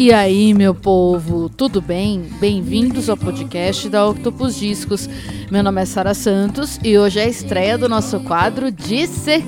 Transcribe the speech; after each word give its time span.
E 0.00 0.14
aí, 0.14 0.54
meu 0.54 0.74
povo, 0.74 1.50
tudo 1.50 1.82
bem? 1.82 2.22
Bem-vindos 2.40 3.10
ao 3.10 3.18
podcast 3.18 3.86
da 3.90 4.08
Octopus 4.08 4.56
Discos. 4.56 5.06
Meu 5.50 5.62
nome 5.62 5.82
é 5.82 5.84
Sara 5.84 6.14
Santos 6.14 6.80
e 6.82 6.96
hoje 6.96 7.20
é 7.20 7.24
a 7.24 7.28
estreia 7.28 7.76
do 7.76 7.86
nosso 7.86 8.18
quadro 8.20 8.72
Dissecando. 8.72 9.44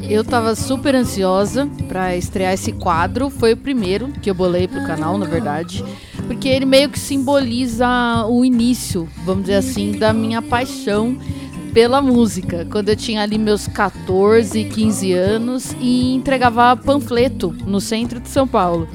Eu 0.00 0.24
tava 0.24 0.54
super 0.54 0.94
ansiosa 0.94 1.68
para 1.86 2.16
estrear 2.16 2.54
esse 2.54 2.72
quadro, 2.72 3.28
foi 3.28 3.52
o 3.52 3.58
primeiro 3.58 4.08
que 4.22 4.30
eu 4.30 4.34
bolei 4.34 4.66
pro 4.66 4.86
canal, 4.86 5.18
na 5.18 5.26
verdade, 5.26 5.84
porque 6.26 6.48
ele 6.48 6.64
meio 6.64 6.88
que 6.88 6.98
simboliza 6.98 7.86
o 8.26 8.42
início, 8.42 9.06
vamos 9.26 9.42
dizer 9.42 9.56
assim, 9.56 9.92
da 9.92 10.14
minha 10.14 10.40
paixão 10.40 11.18
pela 11.72 12.02
música, 12.02 12.66
quando 12.70 12.90
eu 12.90 12.96
tinha 12.96 13.22
ali 13.22 13.38
meus 13.38 13.66
14, 13.66 14.64
15 14.64 15.12
anos 15.12 15.74
e 15.80 16.12
entregava 16.14 16.76
panfleto 16.76 17.54
no 17.66 17.80
centro 17.80 18.20
de 18.20 18.28
São 18.28 18.46
Paulo. 18.46 18.88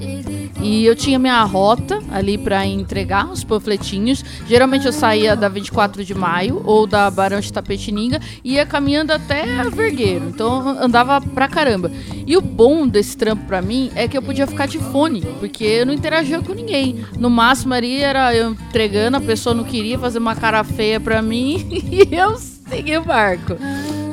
E 0.62 0.86
eu 0.86 0.96
tinha 0.96 1.20
minha 1.20 1.44
rota 1.44 2.00
ali 2.12 2.38
para 2.38 2.66
entregar 2.66 3.30
os 3.32 3.44
panfletinhos. 3.44 4.24
Geralmente 4.48 4.86
eu 4.86 4.94
saía 4.94 5.36
da 5.36 5.48
24 5.48 6.04
de 6.04 6.14
maio 6.14 6.62
ou 6.66 6.88
da 6.88 7.10
Barão 7.10 7.40
de 7.40 7.52
Tapetininga 7.52 8.20
e 8.44 8.54
ia 8.54 8.66
caminhando 8.66 9.12
até 9.12 9.60
a 9.60 9.70
Vergueiro. 9.70 10.30
Então 10.30 10.68
andava 10.70 11.22
pra 11.22 11.48
caramba. 11.48 11.92
E 12.26 12.36
o 12.36 12.42
bom 12.42 12.88
desse 12.88 13.16
trampo 13.16 13.46
para 13.46 13.62
mim 13.62 13.92
é 13.96 14.08
que 14.08 14.18
eu 14.18 14.22
podia 14.22 14.48
ficar 14.48 14.68
de 14.68 14.80
fone, 14.80 15.22
porque 15.40 15.64
eu 15.64 15.86
não 15.86 15.94
interagia 15.94 16.42
com 16.42 16.54
ninguém. 16.54 17.06
No 17.18 17.30
máximo 17.30 17.74
ali 17.74 18.02
era 18.02 18.36
eu 18.36 18.52
entregando, 18.52 19.18
a 19.18 19.22
pessoa 19.22 19.56
não 19.56 19.64
queria 19.64 19.98
fazer 19.98 20.20
uma 20.20 20.36
cara 20.36 20.64
feia 20.64 21.00
para 21.00 21.22
mim 21.22 21.68
e 21.92 22.16
eu 22.16 22.38
segui 22.70 22.98
o 22.98 23.04
barco. 23.04 23.58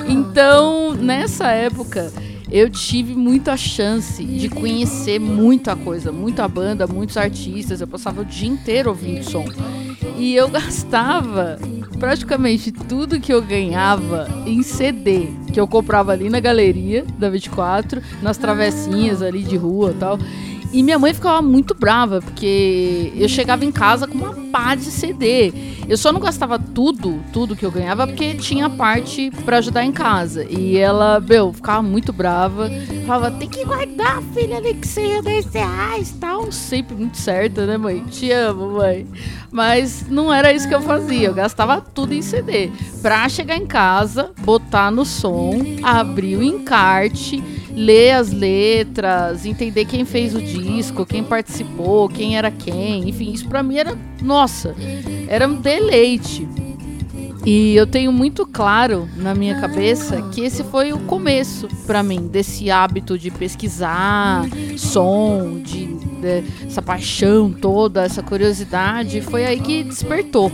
Então, 0.09 0.95
nessa 0.95 1.51
época, 1.51 2.13
eu 2.51 2.71
tive 2.71 3.15
muita 3.15 3.57
chance 3.57 4.23
de 4.25 4.49
conhecer 4.49 5.19
muita 5.19 5.75
coisa, 5.75 6.13
muita 6.13 6.47
banda, 6.47 6.87
muitos 6.87 7.17
artistas. 7.17 7.81
Eu 7.81 7.87
passava 7.87 8.21
o 8.21 8.25
dia 8.25 8.49
inteiro 8.49 8.91
ouvindo 8.91 9.25
som. 9.25 9.45
E 10.17 10.35
eu 10.35 10.49
gastava 10.51 11.59
praticamente 11.99 12.71
tudo 12.71 13.21
que 13.21 13.33
eu 13.33 13.41
ganhava 13.41 14.29
em 14.47 14.63
CD, 14.63 15.29
que 15.53 15.59
eu 15.59 15.67
comprava 15.67 16.13
ali 16.13 16.29
na 16.29 16.39
galeria 16.39 17.05
da 17.19 17.31
24, 17.31 18.03
nas 18.23 18.37
travessinhas 18.37 19.23
ali 19.23 19.43
de 19.43 19.57
rua 19.57 19.93
e 19.93 19.95
tal. 19.95 20.19
E 20.75 20.83
minha 20.83 20.99
mãe 20.99 21.15
ficava 21.15 21.41
muito 21.41 21.73
brava, 21.73 22.21
porque 22.21 23.13
eu 23.15 23.29
chegava 23.29 23.65
em 23.65 23.71
casa 23.71 24.09
com 24.09 24.19
uma 24.19 24.35
pá 24.51 24.75
de 24.75 24.87
CD. 24.87 25.53
Eu 25.89 25.97
só 25.97 26.13
não 26.13 26.19
gastava 26.19 26.59
tudo, 26.59 27.23
tudo 27.33 27.55
que 27.55 27.65
eu 27.65 27.71
ganhava, 27.71 28.09
porque 28.09 28.35
tinha 28.35 28.69
parte 28.69 29.31
para 29.45 29.59
ajudar 29.59 29.85
em 29.85 29.93
casa. 29.93 30.45
E 30.51 30.77
ela, 30.77 31.21
meu, 31.21 31.53
ficava 31.53 31.81
muito 31.81 32.13
brava. 32.13 32.69
Falava, 33.07 33.31
tem 33.37 33.49
que 33.49 33.65
guardar, 33.65 34.21
filha, 34.35 34.57
ali 34.57 34.75
que 34.75 34.89
seja 34.89 35.23
10 35.23 35.47
reais 35.55 36.11
tal. 36.19 36.51
Sempre 36.51 36.97
muito 36.97 37.19
certa, 37.19 37.67
né, 37.67 37.77
mãe? 37.77 38.03
Te 38.11 38.33
amo, 38.33 38.73
mãe. 38.73 39.07
Mas 39.53 40.05
não 40.09 40.35
era 40.35 40.53
isso 40.53 40.67
que 40.67 40.75
eu 40.75 40.83
fazia. 40.83 41.29
Eu 41.29 41.35
gastava 41.35 41.81
tudo 41.81 42.15
em 42.15 42.23
CD. 42.23 42.73
Pra 43.01 43.29
chegar 43.29 43.57
em 43.57 43.67
casa, 43.67 44.33
botar 44.41 44.91
no 44.91 45.05
som, 45.05 45.53
abrir 45.85 46.37
o 46.37 46.43
encarte 46.43 47.41
ler 47.75 48.13
as 48.13 48.31
letras, 48.31 49.45
entender 49.45 49.85
quem 49.85 50.05
fez 50.05 50.35
o 50.35 50.41
disco, 50.41 51.05
quem 51.05 51.25
participou, 51.25 52.09
quem 52.09 52.37
era 52.37 52.51
quem, 52.51 53.09
enfim, 53.09 53.33
isso 53.33 53.49
para 53.49 53.63
mim 53.63 53.77
era, 53.77 53.99
nossa, 54.23 54.75
era 55.29 55.47
um 55.49 55.55
deleite. 55.55 56.49
E 57.47 57.77
eu 57.77 57.87
tenho 57.87 58.11
muito 58.11 58.47
claro 58.47 59.07
na 59.17 59.35
minha 59.35 59.61
cabeça 59.61 60.23
que 60.33 60.41
esse 60.41 60.65
foi 60.65 60.95
o 60.95 61.01
começo 61.01 61.69
para 61.87 62.03
mim 62.03 62.27
desse 62.27 62.71
hábito 62.71 63.19
de 63.19 63.31
pesquisar 63.31 64.47
som, 64.79 65.61
de, 65.63 65.87
de 65.87 66.45
essa 66.67 66.81
paixão 66.81 67.53
toda, 67.53 68.03
essa 68.03 68.23
curiosidade, 68.23 69.21
foi 69.21 69.45
aí 69.45 69.61
que 69.61 69.83
despertou. 69.83 70.51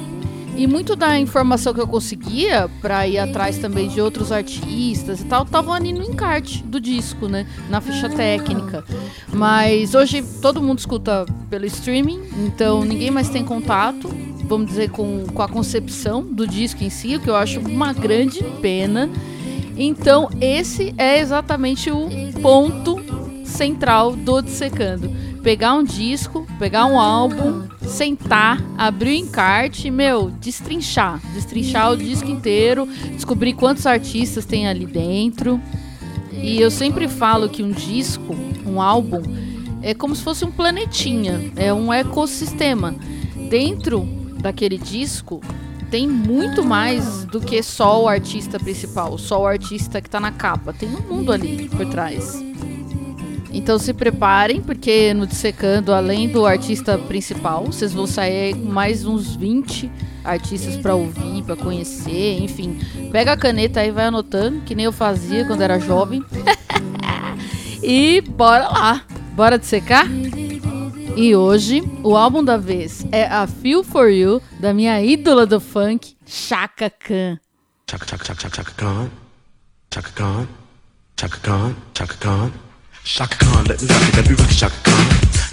E 0.57 0.67
muito 0.67 0.95
da 0.95 1.19
informação 1.19 1.73
que 1.73 1.81
eu 1.81 1.87
conseguia 1.87 2.69
para 2.83 3.07
ir 3.07 3.19
atrás 3.19 3.59
também 3.59 3.89
de 3.89 4.01
outros 4.01 4.31
artistas 4.31 5.21
e 5.21 5.25
tal, 5.25 5.45
estavam 5.45 5.73
ali 5.73 5.93
no 5.93 6.03
encarte 6.03 6.63
do 6.63 6.81
disco, 6.81 7.29
né? 7.29 7.47
Na 7.69 7.81
ficha 7.81 8.09
técnica. 8.09 8.85
Mas 9.33 9.95
hoje 9.95 10.23
todo 10.43 10.63
mundo 10.63 10.79
escuta 10.79 11.25
pelo 11.49 11.65
streaming, 11.67 12.21
então 12.47 12.85
ninguém 12.85 13.11
mais 13.11 13.29
tem 13.29 13.45
contato, 13.45 14.09
vamos 14.45 14.67
dizer, 14.67 14.91
com, 14.91 15.25
com 15.33 15.43
a 15.43 15.49
concepção 15.49 16.23
do 16.23 16.47
disco 16.47 16.83
em 16.85 16.91
si, 16.91 17.17
o 17.17 17.21
que 17.21 17.31
eu 17.31 17.37
acho 17.37 17.61
uma 17.61 17.93
grande 17.93 18.43
pena. 18.61 19.09
Então, 19.77 20.29
esse 20.41 20.93
é 20.99 21.21
exatamente 21.21 21.91
o 21.91 22.09
ponto 22.43 23.01
central 23.45 24.15
do 24.15 24.43
Dissecando. 24.43 25.11
Pegar 25.43 25.75
um 25.75 25.83
disco, 25.83 26.47
pegar 26.59 26.85
um 26.85 27.01
álbum, 27.01 27.67
sentar, 27.87 28.63
abrir 28.77 29.11
o 29.11 29.27
encarte, 29.27 29.91
meu, 29.91 30.31
destrinchar. 30.31 31.19
Destrinchar 31.33 31.93
o 31.93 31.97
disco 31.97 32.31
inteiro, 32.31 32.87
descobrir 33.15 33.55
quantos 33.55 33.87
artistas 33.87 34.45
tem 34.45 34.69
ali 34.69 34.85
dentro. 34.85 35.61
E 36.33 36.61
eu 36.61 36.71
sempre 36.71 37.09
falo 37.09 37.49
que 37.49 37.63
um 37.63 37.71
disco, 37.71 38.37
um 38.67 38.83
álbum, 38.83 39.23
é 39.83 39.95
como 39.95 40.15
se 40.15 40.23
fosse 40.23 40.45
um 40.45 40.51
planetinha, 40.51 41.53
é 41.57 41.73
um 41.73 41.93
ecossistema. 41.93 42.95
Dentro 43.49 44.01
daquele 44.41 44.77
disco 44.77 45.41
tem 45.91 46.07
muito 46.07 46.63
mais 46.63 47.25
do 47.25 47.41
que 47.41 47.63
só 47.63 48.03
o 48.03 48.09
artista 48.09 48.59
principal, 48.59 49.17
só 49.17 49.43
o 49.43 49.47
artista 49.47 50.01
que 50.03 50.09
está 50.09 50.21
na 50.21 50.31
capa. 50.33 50.73
Tem 50.73 50.89
um 50.89 51.01
mundo 51.01 51.33
ali 51.33 51.69
por 51.69 51.87
trás. 51.87 52.50
Então 53.53 53.79
se 53.79 53.93
preparem, 53.93 54.61
porque 54.61 55.13
no 55.13 55.27
Dissecando, 55.27 55.93
além 55.93 56.29
do 56.29 56.47
artista 56.47 56.97
principal, 56.97 57.67
vocês 57.67 57.93
vão 57.93 58.07
sair 58.07 58.55
mais 58.55 59.05
uns 59.05 59.35
20 59.35 59.91
artistas 60.25 60.77
para 60.77 60.95
ouvir, 60.95 61.43
para 61.43 61.57
conhecer, 61.57 62.41
enfim. 62.41 62.79
Pega 63.11 63.33
a 63.33 63.37
caneta 63.37 63.81
aí 63.81 63.89
e 63.89 63.93
vai 63.93 64.07
anotando, 64.07 64.61
que 64.63 64.75
nem 64.75 64.85
eu 64.85 64.93
fazia 64.93 65.45
quando 65.45 65.63
era 65.63 65.79
jovem. 65.79 66.25
e 67.83 68.21
bora 68.21 68.69
lá. 68.69 69.03
Bora 69.35 69.59
dissecar? 69.59 70.07
E 71.17 71.35
hoje, 71.35 71.83
o 72.05 72.17
álbum 72.17 72.43
da 72.45 72.57
vez 72.57 73.05
é 73.11 73.27
a 73.27 73.47
Feel 73.47 73.83
For 73.83 74.09
You, 74.11 74.41
da 74.61 74.73
minha 74.73 75.03
ídola 75.03 75.45
do 75.45 75.61
funk, 75.61 76.17
Chaka 76.25 76.89
Khan. 76.89 77.39
Chaka, 77.91 78.07
Chaka, 78.07 78.25
Chaka, 78.25 78.57
Chaka 78.57 78.73
Khan. 78.73 79.11
Chaka 79.93 80.13
Khan. 80.13 80.49
Chaka 81.17 81.39
Khan. 81.39 81.75
Chaka 81.93 82.15
Khan. 82.15 82.70
Shaka 83.05 83.37
Khan, 83.45 83.65
let 83.65 83.81
me 83.81 83.89
rock 83.89 84.05
it, 84.09 84.17
let 84.17 84.29
me 84.29 84.35
rock 84.37 84.51
it, 84.51 84.61
Shaka 84.61 84.77
Khan. 84.85 85.05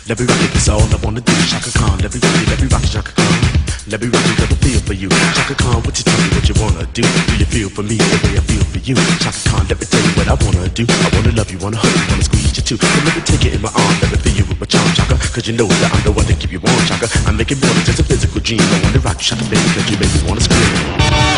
Let 0.07 0.19
me 0.19 0.25
rock 0.27 0.39
it, 0.43 0.51
that's 0.51 0.69
all 0.69 0.83
I 0.83 0.97
wanna 1.03 1.21
do. 1.21 1.33
Shaka 1.47 1.71
Khan, 1.79 1.97
let 1.99 2.13
me 2.13 2.19
rock 2.19 2.35
it, 2.43 2.47
let 2.47 2.59
me 2.61 2.67
rock 2.67 2.83
it, 2.83 2.91
Shaka 2.91 3.11
Khan. 3.15 3.39
Let 3.87 3.99
me 4.03 4.07
rock 4.11 4.23
it, 4.27 4.35
let 4.39 4.49
me 4.51 4.57
feel 4.59 4.79
for 4.83 4.93
you. 4.93 5.09
Shaka 5.35 5.55
Khan, 5.55 5.79
what 5.83 5.95
you 5.97 6.03
tell 6.03 6.19
me 6.19 6.27
what 6.35 6.45
you 6.47 6.55
wanna 6.59 6.85
do? 6.91 7.01
Do 7.01 7.33
you 7.39 7.47
feel 7.47 7.69
for 7.71 7.83
me 7.83 7.95
the 7.95 8.17
way 8.23 8.35
I 8.35 8.43
feel 8.43 8.63
for 8.67 8.79
you? 8.83 8.95
Shaka 9.23 9.39
Khan, 9.47 9.63
let 9.67 9.79
me 9.79 9.85
tell 9.87 10.03
you 10.03 10.13
what 10.19 10.27
I 10.27 10.35
wanna 10.43 10.67
do. 10.75 10.83
I 10.87 11.09
wanna 11.15 11.31
love 11.39 11.49
you, 11.51 11.59
wanna 11.59 11.79
hug 11.79 11.91
you, 11.91 12.05
wanna 12.11 12.23
squeeze 12.27 12.51
you 12.51 12.63
too. 12.63 12.77
So 12.77 12.99
let 13.07 13.15
me 13.15 13.23
take 13.23 13.43
it 13.47 13.55
in 13.55 13.61
my 13.63 13.71
arm, 13.71 13.95
let 14.03 14.11
me 14.11 14.17
feel 14.19 14.35
you 14.43 14.45
with 14.45 14.59
my 14.59 14.67
charm, 14.67 14.87
Shaka. 14.91 15.15
Cause 15.31 15.47
you 15.47 15.55
know 15.55 15.67
that 15.67 15.91
I'm 15.95 16.03
the 16.03 16.11
one 16.11 16.27
to 16.27 16.35
keep 16.35 16.51
you 16.51 16.59
warm, 16.59 16.83
Shaka. 16.83 17.07
I 17.27 17.31
make 17.31 17.51
it 17.51 17.63
more 17.63 17.71
than 17.71 17.83
just 17.87 17.99
a 17.99 18.03
physical 18.03 18.43
dream. 18.43 18.59
I 18.59 18.79
wanna 18.83 18.99
rock 18.99 19.23
you, 19.23 19.27
Shaka, 19.27 19.47
baby, 19.47 19.67
make 19.75 19.87
you 19.87 19.97
make 19.97 20.11
me 20.11 20.19
wanna 20.27 20.43
scream. 20.43 20.67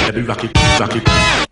Let 0.10 0.14
me 0.18 0.26
rock 0.26 0.42
it, 0.42 0.52
rock 0.78 0.94
it. 0.98 1.49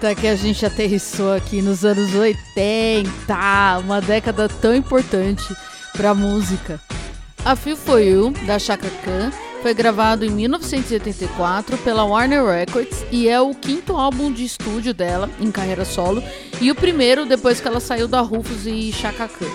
Eita, 0.00 0.14
que 0.14 0.26
a 0.26 0.34
gente 0.34 0.64
aterrissou 0.64 1.34
aqui 1.34 1.60
nos 1.60 1.84
anos 1.84 2.14
80, 2.14 3.06
uma 3.84 4.00
década 4.00 4.48
tão 4.48 4.74
importante 4.74 5.54
para 5.92 6.14
música. 6.14 6.80
A 7.44 7.54
Feel 7.54 7.76
For 7.76 8.00
You, 8.00 8.30
da 8.46 8.58
Chaka 8.58 8.88
Khan, 9.04 9.30
foi 9.60 9.74
gravado 9.74 10.24
em 10.24 10.30
1984 10.30 11.76
pela 11.78 12.04
Warner 12.04 12.42
Records 12.46 13.04
e 13.12 13.28
é 13.28 13.38
o 13.42 13.54
quinto 13.54 13.94
álbum 13.94 14.32
de 14.32 14.42
estúdio 14.42 14.94
dela 14.94 15.28
em 15.38 15.50
carreira 15.50 15.84
solo 15.84 16.22
e 16.62 16.70
o 16.70 16.74
primeiro 16.74 17.26
depois 17.26 17.60
que 17.60 17.68
ela 17.68 17.78
saiu 17.78 18.08
da 18.08 18.22
Rufus 18.22 18.64
e 18.64 18.90
Chaka 18.92 19.28
Khan. 19.28 19.52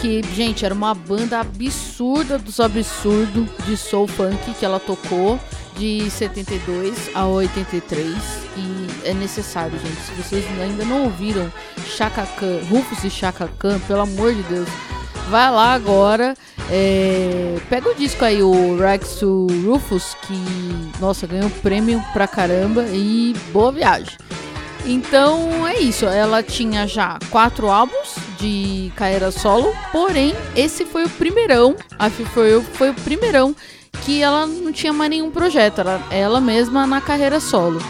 Que, 0.00 0.22
gente, 0.34 0.64
era 0.64 0.72
uma 0.72 0.94
banda 0.94 1.40
absurda 1.40 2.38
dos 2.38 2.58
absurdos 2.58 3.50
de 3.66 3.76
soul 3.76 4.08
funk 4.08 4.54
que 4.58 4.64
ela 4.64 4.80
tocou 4.80 5.38
de 5.76 6.08
72 6.08 7.10
a 7.14 7.26
83 7.26 8.14
e 8.56 8.83
é 9.04 9.14
necessário, 9.14 9.78
gente. 9.78 10.00
Se 10.00 10.12
vocês 10.12 10.44
ainda 10.60 10.84
não 10.84 11.04
ouviram 11.04 11.52
Chaka 11.86 12.26
Khan, 12.38 12.60
Rufus 12.68 13.04
e 13.04 13.10
Chaka 13.10 13.48
Khan, 13.58 13.78
pelo 13.80 14.00
amor 14.00 14.34
de 14.34 14.42
Deus, 14.44 14.68
vai 15.28 15.50
lá 15.50 15.72
agora. 15.72 16.34
É, 16.70 17.56
pega 17.68 17.90
o 17.90 17.94
disco 17.94 18.24
aí, 18.24 18.42
o 18.42 18.76
Rex 18.78 19.20
Rufus, 19.64 20.16
que, 20.22 21.00
nossa, 21.00 21.26
ganhou 21.26 21.50
prêmio 21.62 22.02
pra 22.12 22.26
caramba 22.26 22.84
e 22.90 23.34
boa 23.52 23.70
viagem. 23.70 24.16
Então 24.86 25.66
é 25.66 25.78
isso, 25.78 26.04
ela 26.04 26.42
tinha 26.42 26.86
já 26.86 27.18
quatro 27.30 27.70
álbuns 27.70 28.16
de 28.38 28.92
carreira 28.96 29.30
solo, 29.30 29.72
porém 29.90 30.34
esse 30.54 30.84
foi 30.84 31.04
o 31.04 31.08
primeirão, 31.08 31.74
a 31.98 32.10
foi, 32.10 32.60
foi 32.60 32.90
o 32.90 32.94
primeirão 32.94 33.56
que 34.04 34.22
ela 34.22 34.46
não 34.46 34.70
tinha 34.70 34.92
mais 34.92 35.08
nenhum 35.08 35.30
projeto, 35.30 35.80
era 35.80 36.02
ela 36.10 36.38
mesma 36.38 36.86
na 36.86 37.00
carreira 37.00 37.40
solo. 37.40 37.80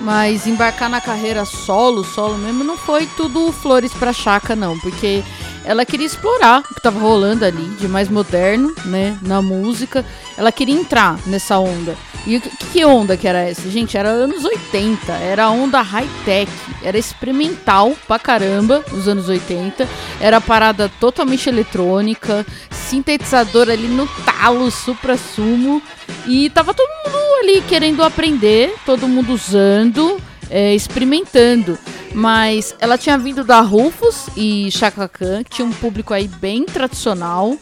Mas 0.00 0.46
embarcar 0.46 0.88
na 0.88 1.00
carreira 1.00 1.44
solo, 1.44 2.04
solo 2.04 2.38
mesmo, 2.38 2.62
não 2.62 2.76
foi 2.76 3.06
tudo 3.16 3.52
flores 3.52 3.92
pra 3.92 4.12
chaca, 4.12 4.54
não, 4.54 4.78
porque 4.78 5.24
ela 5.64 5.84
queria 5.84 6.06
explorar 6.06 6.60
o 6.60 6.74
que 6.74 6.78
estava 6.78 6.98
rolando 7.00 7.44
ali 7.44 7.64
de 7.78 7.88
mais 7.88 8.08
moderno, 8.08 8.72
né, 8.84 9.18
na 9.22 9.42
música. 9.42 10.04
Ela 10.36 10.52
queria 10.52 10.74
entrar 10.74 11.18
nessa 11.26 11.58
onda. 11.58 11.96
E 12.26 12.38
que, 12.40 12.84
onda 12.84 13.16
que 13.16 13.26
era 13.26 13.40
essa? 13.40 13.68
Gente, 13.70 13.96
era 13.96 14.08
anos 14.08 14.44
80, 14.44 15.12
era 15.12 15.50
onda 15.50 15.80
high-tech, 15.80 16.50
era 16.82 16.98
experimental 16.98 17.96
pra 18.06 18.18
caramba 18.18 18.84
nos 18.92 19.08
anos 19.08 19.28
80. 19.28 19.88
Era 20.20 20.40
parada 20.40 20.90
totalmente 21.00 21.48
eletrônica, 21.48 22.46
sintetizador 22.70 23.68
ali 23.68 23.88
no 23.88 24.06
talo, 24.24 24.70
supra-sumo. 24.70 25.82
E 26.28 26.50
tava 26.50 26.74
todo 26.74 26.88
mundo 27.06 27.16
ali 27.42 27.62
querendo 27.62 28.02
aprender, 28.02 28.74
todo 28.84 29.08
mundo 29.08 29.32
usando, 29.32 30.20
é, 30.50 30.74
experimentando. 30.74 31.78
Mas 32.12 32.76
ela 32.78 32.98
tinha 32.98 33.16
vindo 33.16 33.42
da 33.42 33.60
Rufus 33.60 34.26
e 34.36 34.70
Chaka 34.70 35.08
Khan, 35.08 35.42
que 35.42 35.50
tinha 35.50 35.66
um 35.66 35.72
público 35.72 36.12
aí 36.12 36.28
bem 36.28 36.66
tradicional. 36.66 37.56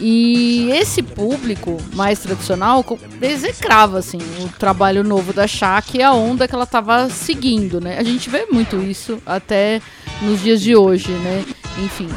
E 0.00 0.68
esse 0.72 1.00
público 1.00 1.76
mais 1.94 2.18
tradicional 2.18 2.84
execrava 3.20 3.98
assim, 3.98 4.18
o 4.40 4.48
trabalho 4.58 5.04
novo 5.04 5.32
da 5.32 5.46
Shaq 5.46 5.96
e 5.96 6.02
a 6.02 6.12
onda 6.12 6.48
que 6.48 6.54
ela 6.56 6.64
estava 6.64 7.08
seguindo, 7.08 7.80
né? 7.80 7.98
A 7.98 8.02
gente 8.02 8.28
vê 8.28 8.46
muito 8.50 8.82
isso 8.82 9.22
até 9.24 9.80
nos 10.22 10.40
dias 10.42 10.60
de 10.60 10.74
hoje, 10.74 11.12
né? 11.12 11.44
Enfim. 11.84 12.08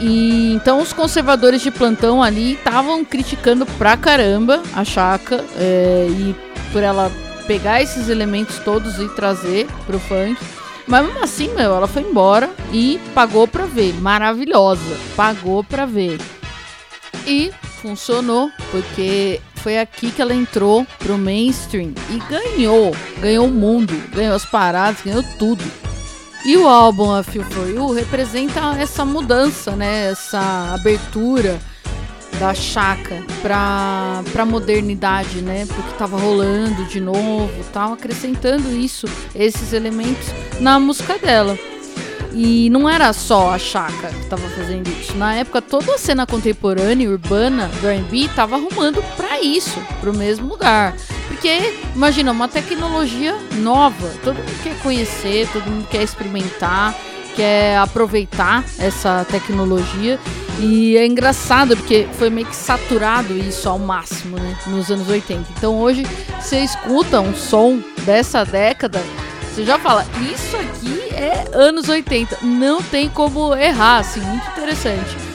E 0.00 0.52
então 0.52 0.80
os 0.80 0.92
conservadores 0.92 1.62
de 1.62 1.70
plantão 1.70 2.22
ali 2.22 2.52
estavam 2.52 3.04
criticando 3.04 3.64
pra 3.64 3.96
caramba 3.96 4.62
a 4.74 4.84
Chaka 4.84 5.42
é, 5.56 6.06
e 6.10 6.34
por 6.72 6.82
ela 6.82 7.10
pegar 7.46 7.80
esses 7.80 8.08
elementos 8.08 8.58
todos 8.58 8.98
e 8.98 9.08
trazer 9.10 9.66
pro 9.86 9.98
funk. 9.98 10.36
Mas 10.86 11.04
mesmo 11.04 11.22
assim, 11.22 11.48
meu, 11.48 11.74
ela 11.74 11.88
foi 11.88 12.02
embora 12.02 12.50
e 12.72 13.00
pagou 13.14 13.48
pra 13.48 13.64
ver. 13.64 13.94
Maravilhosa. 13.94 14.96
Pagou 15.16 15.64
pra 15.64 15.84
ver. 15.84 16.20
E 17.26 17.50
funcionou, 17.82 18.50
porque 18.70 19.40
foi 19.56 19.78
aqui 19.78 20.12
que 20.12 20.22
ela 20.22 20.34
entrou 20.34 20.86
pro 20.98 21.18
mainstream 21.18 21.92
e 22.10 22.18
ganhou. 22.30 22.94
Ganhou 23.18 23.46
o 23.46 23.50
mundo, 23.50 23.92
ganhou 24.14 24.36
as 24.36 24.44
paradas, 24.44 25.02
ganhou 25.02 25.24
tudo. 25.38 25.64
E 26.44 26.56
o 26.56 26.66
álbum 26.66 27.12
A 27.12 27.22
Feel 27.22 27.44
For 27.44 27.68
You 27.68 27.92
representa 27.92 28.60
essa 28.78 29.04
mudança, 29.04 29.72
né? 29.72 30.10
Essa 30.10 30.74
abertura 30.74 31.58
da 32.38 32.54
chaca 32.54 33.24
para 33.42 34.22
para 34.32 34.44
modernidade, 34.44 35.40
né? 35.40 35.66
Porque 35.66 35.90
estava 35.90 36.16
rolando 36.18 36.84
de 36.84 37.00
novo, 37.00 37.50
tal, 37.72 37.94
acrescentando 37.94 38.70
isso, 38.70 39.06
esses 39.34 39.72
elementos 39.72 40.28
na 40.60 40.78
música 40.78 41.18
dela. 41.18 41.58
E 42.32 42.68
não 42.68 42.86
era 42.86 43.14
só 43.14 43.54
a 43.54 43.58
Chaka 43.58 44.08
que 44.08 44.20
estava 44.20 44.46
fazendo 44.50 44.88
isso. 44.88 45.16
Na 45.16 45.34
época, 45.36 45.62
toda 45.62 45.94
a 45.94 45.98
cena 45.98 46.26
contemporânea 46.26 47.08
urbana 47.08 47.70
do 47.80 47.88
R&B 47.88 48.26
estava 48.26 48.56
arrumando 48.56 49.02
para 49.16 49.40
isso, 49.40 49.80
para 50.00 50.10
o 50.10 50.14
mesmo 50.14 50.46
lugar. 50.46 50.94
Porque, 51.46 51.78
imagina, 51.94 52.32
uma 52.32 52.48
tecnologia 52.48 53.38
nova. 53.58 54.10
Todo 54.24 54.34
mundo 54.34 54.62
quer 54.64 54.76
conhecer, 54.80 55.48
todo 55.52 55.70
mundo 55.70 55.86
quer 55.88 56.02
experimentar, 56.02 56.92
quer 57.36 57.78
aproveitar 57.78 58.64
essa 58.80 59.24
tecnologia. 59.30 60.18
E 60.58 60.96
é 60.96 61.06
engraçado 61.06 61.76
porque 61.76 62.08
foi 62.14 62.30
meio 62.30 62.48
que 62.48 62.56
saturado 62.56 63.32
isso 63.32 63.68
ao 63.68 63.78
máximo, 63.78 64.36
né? 64.36 64.58
Nos 64.66 64.90
anos 64.90 65.08
80. 65.08 65.46
Então 65.56 65.78
hoje 65.78 66.04
você 66.40 66.58
escuta 66.64 67.20
um 67.20 67.32
som 67.32 67.80
dessa 68.04 68.44
década, 68.44 69.00
você 69.54 69.64
já 69.64 69.78
fala, 69.78 70.04
isso 70.20 70.56
aqui 70.56 71.14
é 71.14 71.44
anos 71.52 71.88
80. 71.88 72.38
Não 72.42 72.82
tem 72.82 73.08
como 73.08 73.54
errar, 73.54 73.98
assim, 73.98 74.20
muito 74.20 74.50
interessante. 74.50 75.25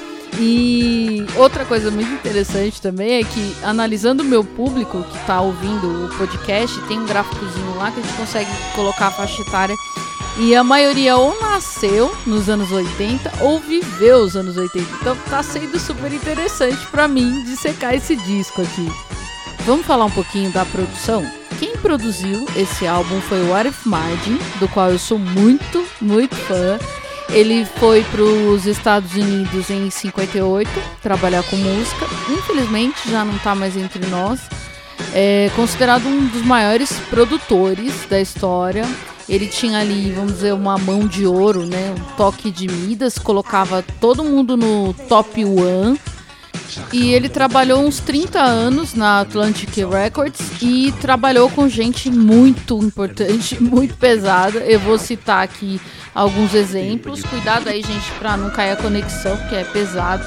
E 0.43 1.23
outra 1.35 1.63
coisa 1.65 1.91
muito 1.91 2.11
interessante 2.11 2.81
também 2.81 3.19
é 3.19 3.23
que, 3.23 3.55
analisando 3.61 4.23
o 4.23 4.25
meu 4.25 4.43
público 4.43 5.03
que 5.03 5.17
está 5.17 5.39
ouvindo 5.39 6.05
o 6.05 6.17
podcast, 6.17 6.81
tem 6.87 6.99
um 6.99 7.05
gráficozinho 7.05 7.75
lá 7.77 7.91
que 7.91 7.99
a 7.99 8.03
gente 8.03 8.15
consegue 8.15 8.49
colocar 8.73 9.07
a 9.07 9.11
faixa 9.11 9.39
etária 9.43 9.75
e 10.39 10.55
a 10.55 10.63
maioria 10.63 11.15
ou 11.15 11.39
nasceu 11.39 12.15
nos 12.25 12.49
anos 12.49 12.71
80 12.71 13.31
ou 13.41 13.59
viveu 13.59 14.17
os 14.17 14.35
anos 14.35 14.57
80. 14.57 14.83
Então 14.99 15.15
tá 15.29 15.43
sendo 15.43 15.77
super 15.79 16.11
interessante 16.11 16.87
para 16.87 17.07
mim 17.07 17.43
dissecar 17.43 17.93
esse 17.93 18.15
disco 18.15 18.63
aqui. 18.63 18.91
Vamos 19.63 19.85
falar 19.85 20.05
um 20.05 20.11
pouquinho 20.11 20.51
da 20.51 20.65
produção? 20.65 21.23
Quem 21.59 21.77
produziu 21.77 22.47
esse 22.55 22.87
álbum 22.87 23.21
foi 23.21 23.43
o 23.43 23.53
Arif 23.53 23.87
Martin, 23.87 24.39
do 24.59 24.67
qual 24.69 24.89
eu 24.89 24.97
sou 24.97 25.19
muito, 25.19 25.85
muito 26.01 26.35
fã. 26.35 26.79
Ele 27.31 27.65
foi 27.65 28.03
para 28.03 28.21
os 28.21 28.65
Estados 28.65 29.13
Unidos 29.13 29.69
em 29.69 29.89
58 29.89 30.69
trabalhar 31.01 31.43
com 31.43 31.55
música. 31.55 32.05
Infelizmente 32.29 33.09
já 33.09 33.23
não 33.23 33.35
está 33.35 33.55
mais 33.55 33.77
entre 33.77 34.05
nós. 34.07 34.41
É 35.13 35.49
considerado 35.55 36.05
um 36.07 36.27
dos 36.27 36.41
maiores 36.41 36.91
produtores 37.09 38.05
da 38.09 38.19
história. 38.19 38.85
Ele 39.29 39.47
tinha 39.47 39.79
ali, 39.79 40.11
vamos 40.11 40.33
dizer, 40.33 40.53
uma 40.53 40.77
mão 40.77 41.07
de 41.07 41.25
ouro, 41.25 41.65
né? 41.65 41.95
Um 41.97 42.15
toque 42.17 42.51
de 42.51 42.67
Midas, 42.67 43.17
colocava 43.17 43.81
todo 44.01 44.25
mundo 44.25 44.57
no 44.57 44.93
top 45.07 45.45
one. 45.45 45.97
E 46.91 47.13
ele 47.13 47.29
trabalhou 47.29 47.81
uns 47.81 47.99
30 47.99 48.39
anos 48.39 48.93
na 48.93 49.21
Atlantic 49.21 49.75
Records 49.77 50.39
e 50.61 50.93
trabalhou 51.01 51.49
com 51.49 51.67
gente 51.67 52.09
muito 52.09 52.77
importante, 52.77 53.57
muito 53.61 53.95
pesada. 53.95 54.59
Eu 54.59 54.79
vou 54.79 54.97
citar 54.97 55.43
aqui 55.43 55.79
alguns 56.13 56.53
exemplos. 56.53 57.23
Cuidado 57.23 57.67
aí, 57.67 57.81
gente, 57.81 58.11
para 58.19 58.37
não 58.37 58.49
cair 58.49 58.71
a 58.71 58.75
conexão, 58.75 59.35
porque 59.37 59.55
é 59.55 59.63
pesado. 59.63 60.23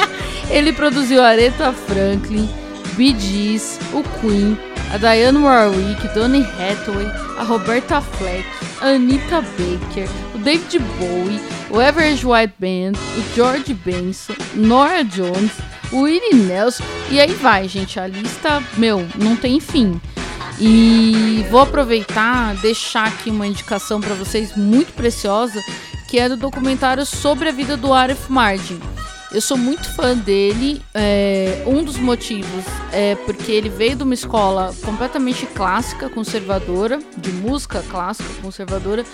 ele 0.50 0.72
produziu 0.72 1.22
Aretha 1.22 1.72
Franklin, 1.72 2.48
Bee 2.96 3.18
Gees, 3.18 3.78
o 3.92 4.02
Queen, 4.20 4.56
a 4.92 4.98
Diane 4.98 5.38
Warwick, 5.38 6.08
Donny 6.14 6.42
Hathaway, 6.42 7.06
a 7.38 7.42
Roberta 7.42 8.00
Fleck, 8.00 8.46
a 8.80 8.90
Anita 8.90 9.42
Baker, 9.42 10.08
o 10.34 10.38
David 10.38 10.78
Bowie, 10.98 11.40
o 11.70 11.80
Average 11.80 12.24
White 12.24 12.54
Band, 12.58 12.92
o 13.16 13.34
George 13.34 13.74
Benson, 13.74 14.34
Nora 14.54 15.02
Jones, 15.04 15.52
o 15.92 16.06
Nelson 16.34 16.84
e 17.10 17.20
aí 17.20 17.32
vai, 17.34 17.68
gente. 17.68 18.00
A 18.00 18.06
lista, 18.06 18.62
meu, 18.76 19.06
não 19.16 19.36
tem 19.36 19.60
fim. 19.60 20.00
E 20.58 21.44
vou 21.50 21.60
aproveitar, 21.60 22.54
deixar 22.56 23.06
aqui 23.08 23.30
uma 23.30 23.46
indicação 23.46 24.00
para 24.00 24.14
vocês 24.14 24.56
muito 24.56 24.92
preciosa, 24.94 25.62
que 26.08 26.18
é 26.18 26.28
do 26.28 26.36
documentário 26.36 27.04
sobre 27.04 27.48
a 27.48 27.52
vida 27.52 27.76
do 27.76 27.92
Arif 27.92 28.30
Martin. 28.30 28.80
Eu 29.30 29.40
sou 29.40 29.56
muito 29.56 29.92
fã 29.94 30.16
dele. 30.16 30.80
É, 30.94 31.62
um 31.66 31.84
dos 31.84 31.98
motivos 31.98 32.64
é 32.92 33.14
porque 33.16 33.52
ele 33.52 33.68
veio 33.68 33.96
de 33.96 34.02
uma 34.02 34.14
escola 34.14 34.74
completamente 34.84 35.46
clássica, 35.46 36.08
conservadora, 36.08 36.98
de 37.18 37.30
música 37.32 37.84
clássica, 37.90 38.28
conservadora, 38.40 39.04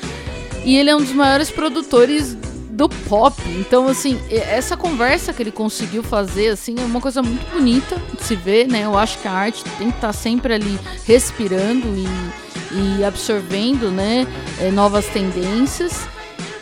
e 0.64 0.76
ele 0.76 0.91
é 0.91 0.97
um 0.97 1.00
dos 1.00 1.12
maiores 1.12 1.50
produtores 1.50 2.37
do 2.83 2.89
pop. 2.89 3.41
Então, 3.61 3.87
assim, 3.87 4.21
essa 4.29 4.77
conversa 4.77 5.33
que 5.33 5.41
ele 5.41 5.53
conseguiu 5.53 6.03
fazer, 6.03 6.49
assim, 6.49 6.75
é 6.81 6.85
uma 6.85 7.01
coisa 7.01 7.23
muito 7.23 7.49
bonita 7.53 7.97
de 8.12 8.25
se 8.25 8.35
ver, 8.35 8.67
né? 8.67 8.85
Eu 8.85 8.99
acho 8.99 9.19
que 9.21 9.29
a 9.29 9.33
arte 9.33 9.62
tem 9.79 9.91
que 9.91 9.97
estar 9.97 10.09
tá 10.09 10.12
sempre 10.12 10.55
ali 10.55 10.77
respirando 11.07 11.87
e, 11.95 12.99
e 12.99 13.05
absorvendo, 13.05 13.89
né? 13.89 14.27
É, 14.61 14.73
novas 14.73 15.07
tendências. 15.07 16.09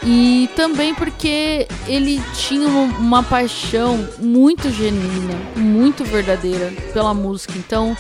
E 0.04 0.50
também 0.54 0.94
porque 0.94 1.66
ele 1.86 2.22
tinha 2.34 2.68
uma 2.68 3.22
paixão 3.22 4.06
muito 4.18 4.70
genuína, 4.70 5.34
muito 5.56 6.04
verdadeira 6.04 6.70
pela 6.92 7.14
música. 7.14 7.54
Então, 7.56 7.96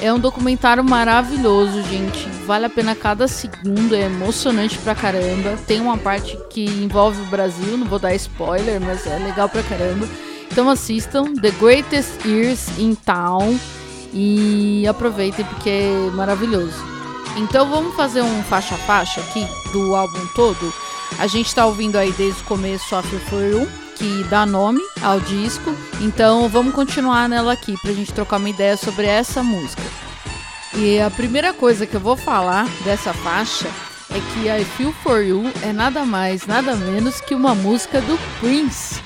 é 0.00 0.12
um 0.12 0.18
documentário 0.18 0.84
maravilhoso, 0.84 1.82
gente. 1.82 2.28
Vale 2.46 2.66
a 2.66 2.70
pena 2.70 2.94
cada 2.94 3.26
segundo, 3.26 3.94
é 3.94 4.02
emocionante 4.02 4.78
pra 4.78 4.94
caramba. 4.94 5.56
Tem 5.66 5.80
uma 5.80 5.96
parte 5.96 6.38
que 6.50 6.64
envolve 6.64 7.20
o 7.22 7.26
Brasil, 7.26 7.76
não 7.76 7.86
vou 7.86 7.98
dar 7.98 8.14
spoiler, 8.14 8.80
mas 8.80 9.06
é 9.06 9.18
legal 9.18 9.48
pra 9.48 9.62
caramba. 9.62 10.08
Então 10.50 10.68
assistam 10.70 11.34
The 11.34 11.50
Greatest 11.52 12.24
Years 12.24 12.78
in 12.78 12.94
Town 12.94 13.58
e 14.12 14.86
aproveitem 14.88 15.44
porque 15.44 15.70
é 15.70 16.10
maravilhoso. 16.14 16.76
Então 17.36 17.68
vamos 17.68 17.94
fazer 17.94 18.22
um 18.22 18.42
faixa 18.44 18.74
a 18.74 18.78
faixa 18.78 19.20
aqui 19.20 19.46
do 19.72 19.94
álbum 19.94 20.26
todo. 20.34 20.72
A 21.18 21.26
gente 21.26 21.54
tá 21.54 21.66
ouvindo 21.66 21.96
aí 21.96 22.12
desde 22.12 22.40
o 22.40 22.44
começo 22.44 22.94
a 22.94 23.02
For 23.02 23.42
You, 23.42 23.68
que 23.96 24.24
dá 24.24 24.46
nome 24.46 24.80
ao 25.02 25.18
disco. 25.20 25.74
Então 26.00 26.48
vamos 26.48 26.74
continuar 26.74 27.28
nela 27.28 27.52
aqui 27.52 27.74
pra 27.80 27.92
gente 27.92 28.12
trocar 28.12 28.36
uma 28.36 28.50
ideia 28.50 28.76
sobre 28.76 29.06
essa 29.06 29.42
música. 29.42 29.82
E 30.74 31.00
a 31.00 31.10
primeira 31.10 31.52
coisa 31.52 31.86
que 31.86 31.94
eu 31.94 32.00
vou 32.00 32.16
falar 32.16 32.68
dessa 32.84 33.12
faixa 33.12 33.66
é 34.10 34.20
que 34.32 34.48
I 34.48 34.64
Feel 34.76 34.92
For 35.02 35.22
You 35.22 35.50
é 35.62 35.72
nada 35.72 36.04
mais, 36.04 36.46
nada 36.46 36.76
menos 36.76 37.20
que 37.20 37.34
uma 37.34 37.54
música 37.54 38.00
do 38.00 38.18
Prince. 38.40 39.00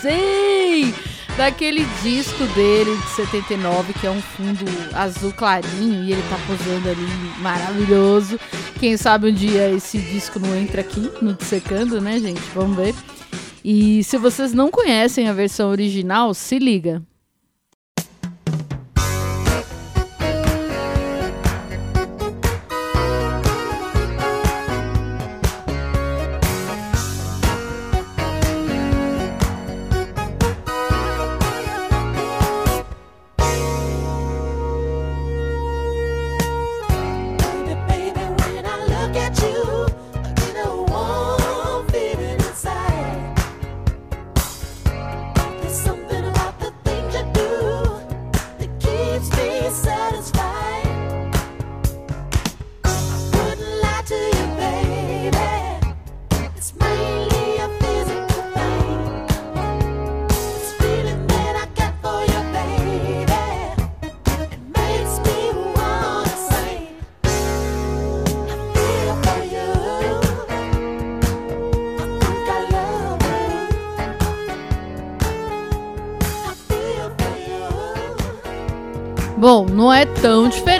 Sim! 0.00 0.92
Daquele 1.36 1.86
disco 2.02 2.44
dele 2.48 2.94
de 2.94 3.08
79, 3.10 3.94
que 3.94 4.06
é 4.06 4.10
um 4.10 4.20
fundo 4.20 4.64
azul 4.92 5.32
clarinho 5.32 6.04
e 6.04 6.12
ele 6.12 6.22
tá 6.28 6.36
posando 6.46 6.90
ali 6.90 7.08
maravilhoso. 7.38 8.38
Quem 8.78 8.96
sabe 8.98 9.30
um 9.30 9.32
dia 9.32 9.70
esse 9.70 9.96
disco 9.96 10.38
não 10.38 10.54
entra 10.54 10.82
aqui 10.82 11.10
no 11.22 11.32
Dissecando, 11.32 12.00
né, 12.00 12.18
gente? 12.18 12.42
Vamos 12.54 12.76
ver. 12.76 12.94
E 13.64 14.02
se 14.04 14.18
vocês 14.18 14.52
não 14.52 14.70
conhecem 14.70 15.28
a 15.28 15.32
versão 15.32 15.70
original, 15.70 16.34
se 16.34 16.58
liga. 16.58 17.02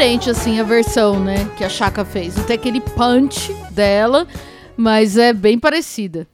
Diferente 0.02 0.30
assim 0.30 0.58
a 0.58 0.64
versão, 0.64 1.22
né, 1.22 1.48
que 1.56 1.62
a 1.62 1.68
Chaka 1.68 2.04
fez. 2.04 2.34
Tem 2.44 2.56
aquele 2.56 2.80
punch 2.80 3.54
dela, 3.70 4.26
mas 4.76 5.16
é 5.16 5.32
bem 5.32 5.56
parecida. 5.56 6.26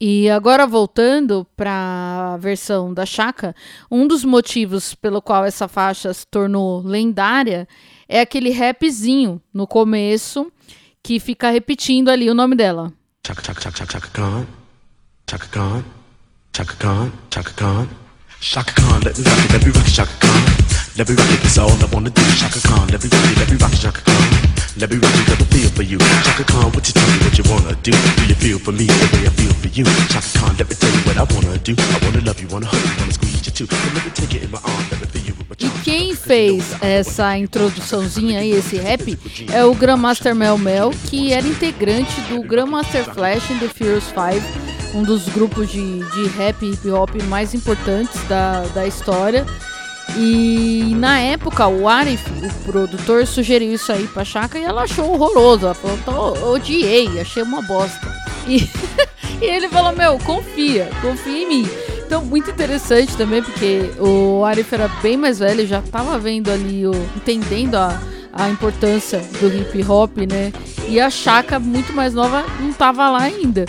E 0.00 0.30
agora 0.30 0.64
voltando 0.64 1.44
para 1.56 2.34
a 2.34 2.36
versão 2.36 2.94
da 2.94 3.04
Chaka, 3.04 3.52
um 3.90 4.06
dos 4.06 4.24
motivos 4.24 4.94
pelo 4.94 5.20
qual 5.20 5.44
essa 5.44 5.66
faixa 5.66 6.14
se 6.14 6.24
tornou 6.24 6.82
lendária 6.82 7.66
é 8.08 8.20
aquele 8.20 8.52
rapzinho 8.52 9.42
no 9.52 9.66
começo 9.66 10.46
que 11.02 11.18
fica 11.18 11.50
repetindo 11.50 12.10
ali 12.10 12.30
o 12.30 12.34
nome 12.34 12.54
dela. 12.54 12.92
Chaka 13.26 13.42
Chaka 13.42 13.60
Chaka 13.60 13.92
Chaka 13.92 14.08
Khan. 14.12 14.46
Chaka 15.28 15.48
Khan. 15.48 15.84
Chaka 16.56 16.76
Khan. 16.76 17.12
Chaka 17.28 17.52
Khan. 17.54 17.88
Chaka 18.40 18.72
Khan, 18.72 19.00
let 19.04 19.18
me 19.18 19.24
rock 19.24 19.44
it, 19.44 19.52
let 19.52 19.66
me 19.66 19.72
rock 19.72 19.88
it, 19.88 19.94
Chaka 19.94 20.12
Khan. 20.20 20.49
Let 20.98 21.08
me 21.08 21.14
rock 21.14 21.30
it, 21.30 21.40
cause 21.40 21.56
all 21.56 21.70
I 21.70 21.86
wanna 21.92 22.10
do 22.10 22.22
Khan. 22.66 22.88
Let 22.88 23.02
me 23.02 23.08
rock 23.08 23.26
it, 23.30 23.38
let 23.38 23.50
me 23.50 23.56
rock 23.62 23.72
it, 23.72 23.78
Chaka 23.78 24.02
Khan. 24.02 24.26
Let 24.76 24.90
me 24.90 24.96
rock 24.98 25.14
it, 25.14 25.26
got 25.28 25.40
a 25.40 25.44
feel 25.46 25.70
for 25.70 25.82
you. 25.82 25.98
Chaka 25.98 26.44
Khan, 26.44 26.72
what 26.72 26.82
you 26.88 26.92
tell 26.92 27.06
me 27.06 27.18
what 27.22 27.38
you 27.38 27.44
wanna 27.46 27.74
do? 27.82 27.92
Do 27.92 28.22
you 28.26 28.34
feel 28.34 28.58
for 28.58 28.72
me 28.72 28.86
the 28.86 29.08
way 29.14 29.22
I 29.26 29.30
feel 29.30 29.54
for 29.54 29.68
you? 29.68 29.84
Chaka 30.10 30.38
Khan, 30.38 30.56
let 30.58 30.68
me 30.68 30.74
tell 30.74 30.90
you 30.90 31.02
what 31.06 31.16
I 31.16 31.24
wanna 31.32 31.58
do. 31.58 31.74
I 31.78 31.98
wanna 32.04 32.20
love 32.26 32.40
you, 32.42 32.48
wanna 32.48 32.66
hug 32.66 32.82
you, 32.82 32.94
wanna 32.98 33.12
squeeze 33.12 33.46
you 33.46 33.52
too. 33.52 33.68
And 33.70 33.94
let 33.94 34.04
me 34.04 34.10
take 34.10 34.34
it 34.34 34.42
in 34.42 34.50
my 34.50 34.58
arm, 34.58 34.84
let 34.90 35.00
me 35.00 35.06
feel 35.06 35.26
you. 35.26 35.34
E 35.60 35.68
quem 35.84 36.14
fez 36.16 36.64
essa 36.80 37.36
introduçãozinha 37.38 38.40
aí, 38.40 38.50
esse 38.50 38.76
rap, 38.76 39.16
é 39.52 39.64
o 39.64 39.74
Grandmaster 39.74 40.34
Mel 40.34 40.58
Mel, 40.58 40.90
que 41.08 41.32
era 41.32 41.46
integrante 41.46 42.20
do 42.22 42.42
Grandmaster 42.42 43.04
Flash 43.04 43.50
in 43.50 43.58
the 43.58 43.68
Furious 43.68 44.04
5, 44.04 44.98
um 44.98 45.02
dos 45.02 45.28
grupos 45.28 45.70
de, 45.70 45.98
de 45.98 46.28
rap 46.36 46.64
e 46.64 46.72
hip 46.72 46.88
hop 46.90 47.10
mais 47.28 47.54
importantes 47.54 48.20
da, 48.28 48.62
da 48.74 48.86
história. 48.86 49.46
E 50.16 50.94
na 50.96 51.18
época 51.20 51.66
o 51.66 51.88
Arif, 51.88 52.24
o 52.30 52.64
produtor, 52.64 53.26
sugeriu 53.26 53.72
isso 53.72 53.92
aí 53.92 54.06
pra 54.06 54.24
Chaka 54.24 54.58
e 54.58 54.64
ela 54.64 54.82
achou 54.82 55.12
horroroso. 55.12 55.66
Ela 55.66 55.74
falou, 55.74 56.52
odiei, 56.52 57.20
achei 57.20 57.42
uma 57.42 57.62
bosta. 57.62 58.12
E, 58.46 58.68
e 59.40 59.44
ele 59.44 59.68
falou, 59.68 59.92
meu, 59.92 60.18
confia, 60.18 60.90
confia 61.00 61.42
em 61.42 61.48
mim. 61.48 61.70
Então, 62.04 62.24
muito 62.24 62.50
interessante 62.50 63.16
também, 63.16 63.40
porque 63.40 63.92
o 64.00 64.44
Arif 64.44 64.74
era 64.74 64.88
bem 65.00 65.16
mais 65.16 65.38
velho, 65.38 65.64
já 65.64 65.80
tava 65.80 66.18
vendo 66.18 66.50
ali, 66.50 66.84
o, 66.84 66.90
entendendo 67.16 67.76
a, 67.76 68.02
a 68.32 68.48
importância 68.48 69.20
do 69.40 69.46
hip 69.46 69.84
hop, 69.88 70.16
né? 70.28 70.52
E 70.88 70.98
a 70.98 71.08
Chaka, 71.08 71.60
muito 71.60 71.92
mais 71.92 72.12
nova, 72.12 72.44
não 72.58 72.72
tava 72.72 73.08
lá 73.08 73.22
ainda. 73.22 73.64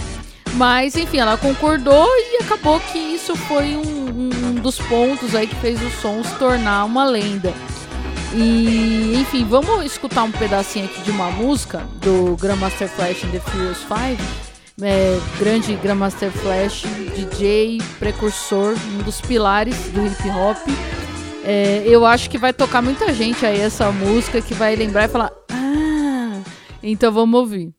Mas, 0.54 0.96
enfim, 0.96 1.20
ela 1.20 1.38
concordou 1.38 2.08
e 2.18 2.44
acabou 2.44 2.80
que 2.80 2.98
isso 2.98 3.36
foi 3.36 3.76
um, 3.76 4.10
um 4.10 4.41
dos 4.62 4.78
pontos 4.78 5.36
aí 5.36 5.48
que 5.48 5.56
fez 5.56 5.82
o 5.82 5.90
som 5.90 6.24
se 6.24 6.34
tornar 6.36 6.86
uma 6.86 7.04
lenda. 7.06 7.54
E, 8.34 9.16
enfim, 9.20 9.44
vamos 9.44 9.86
escutar 9.86 10.24
um 10.24 10.32
pedacinho 10.32 10.86
aqui 10.86 11.02
de 11.02 11.12
uma 11.12 11.30
música 11.32 11.80
do 12.02 12.38
Grandmaster 12.38 12.88
Flash 12.88 13.24
in 13.24 13.32
the 13.32 13.40
Furious 13.40 13.80
5. 13.80 14.52
É, 14.82 15.20
grande 15.38 15.76
Grandmaster 15.76 16.32
Flash, 16.32 16.84
DJ, 17.14 17.80
precursor, 18.00 18.76
um 18.94 19.04
dos 19.04 19.20
pilares 19.20 19.76
do 19.90 20.06
hip 20.06 20.30
hop. 20.30 20.58
É, 21.44 21.84
eu 21.86 22.06
acho 22.06 22.30
que 22.30 22.38
vai 22.38 22.54
tocar 22.54 22.82
muita 22.82 23.14
gente 23.14 23.46
aí 23.46 23.60
essa 23.60 23.92
música 23.92 24.42
que 24.42 24.54
vai 24.54 24.76
lembrar 24.76 25.06
e 25.06 25.08
falar: 25.10 25.32
Ah! 25.50 26.42
Então 26.82 27.12
vamos 27.12 27.40
ouvir. 27.40 27.74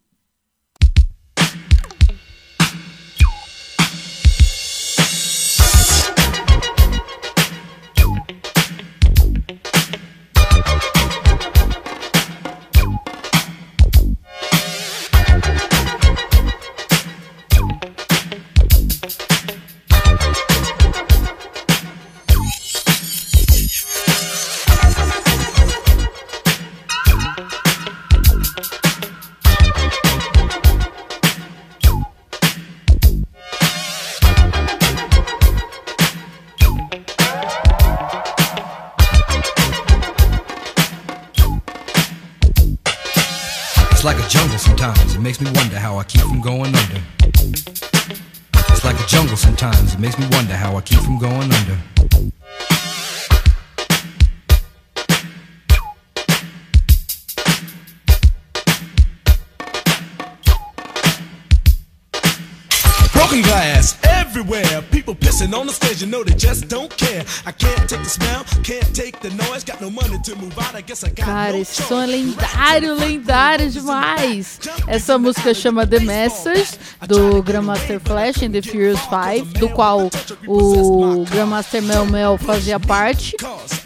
Cara, 71.17 71.57
esse 71.59 71.83
som 71.83 72.01
é 72.01 72.07
lendário, 72.07 72.95
lendário 72.95 73.71
demais. 73.71 74.61
Essa 74.87 75.19
música 75.19 75.53
chama 75.53 75.87
The 75.87 76.01
Message, 76.01 76.79
do 77.07 77.43
Grandmaster 77.43 78.01
Flash 78.01 78.43
and 78.43 78.53
the 78.53 78.63
Furious 78.63 79.01
5, 79.01 79.59
do 79.59 79.69
qual 79.71 80.09
o 80.47 81.25
Grandmaster 81.25 81.83
Mel 81.83 82.07
Mel 82.07 82.39
fazia 82.39 82.79
parte. 82.79 83.35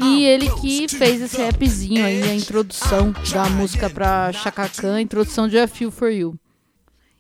E 0.03 0.25
ele 0.25 0.51
que 0.61 0.87
fez 0.89 1.23
esse 1.23 1.43
rapzinho 1.43 2.05
aí, 2.05 2.23
a 2.23 2.35
introdução 2.35 3.15
da 3.33 3.49
música 3.49 3.89
pra 3.89 4.33
Chaka 4.33 4.69
Khan, 4.69 4.97
a 4.97 5.01
introdução 5.01 5.49
de 5.49 5.59
A 5.59 5.67
Feel 5.67 5.91
For 5.91 6.11
You. 6.11 6.39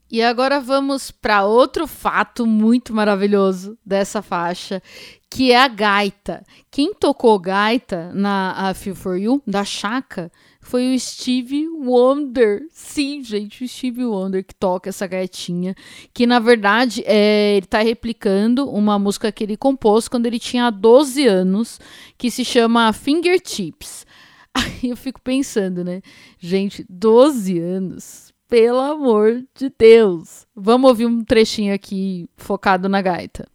E 0.08 0.22
agora 0.22 0.60
vamos 0.60 1.10
para 1.10 1.44
outro 1.44 1.84
fato 1.84 2.46
muito 2.46 2.94
maravilhoso 2.94 3.76
dessa 3.84 4.22
faixa, 4.22 4.80
que 5.28 5.50
é 5.50 5.58
a 5.58 5.66
gaita. 5.66 6.44
Quem 6.70 6.94
tocou 6.94 7.36
gaita 7.40 8.12
na 8.14 8.72
Feel 8.75 8.94
For 8.94 9.18
You, 9.18 9.42
da 9.44 9.64
Chaka, 9.64 10.30
foi 10.60 10.94
o 10.94 11.00
Steve 11.00 11.68
Wonder. 11.68 12.68
Sim, 12.70 13.25
gente, 13.25 13.64
o 13.64 13.68
Steve 13.68 14.04
Wonder 14.04 14.44
que 14.44 14.54
toca 14.54 14.90
essa 14.90 15.08
gaitinha. 15.08 15.75
Que 16.14 16.25
na 16.25 16.38
verdade 16.38 17.02
é, 17.04 17.56
ele 17.56 17.66
está 17.66 17.80
replicando 17.80 18.70
uma 18.70 19.00
música 19.00 19.32
que 19.32 19.42
ele 19.42 19.56
compôs 19.56 20.06
quando 20.06 20.26
ele 20.26 20.38
tinha 20.38 20.70
12 20.70 21.26
anos, 21.26 21.80
que 22.16 22.30
se 22.30 22.44
chama 22.44 22.92
Fingertips. 22.92 24.06
Aí 24.54 24.90
eu 24.90 24.96
fico 24.96 25.20
pensando, 25.20 25.82
né? 25.82 26.00
Gente, 26.38 26.86
12 26.88 27.58
anos 27.58 28.36
pelo 28.48 28.78
amor 28.78 29.42
de 29.54 29.72
Deus. 29.76 30.46
Vamos 30.54 30.88
ouvir 30.88 31.06
um 31.06 31.24
trechinho 31.24 31.74
aqui 31.74 32.28
focado 32.36 32.88
na 32.88 33.02
gaita. 33.02 33.46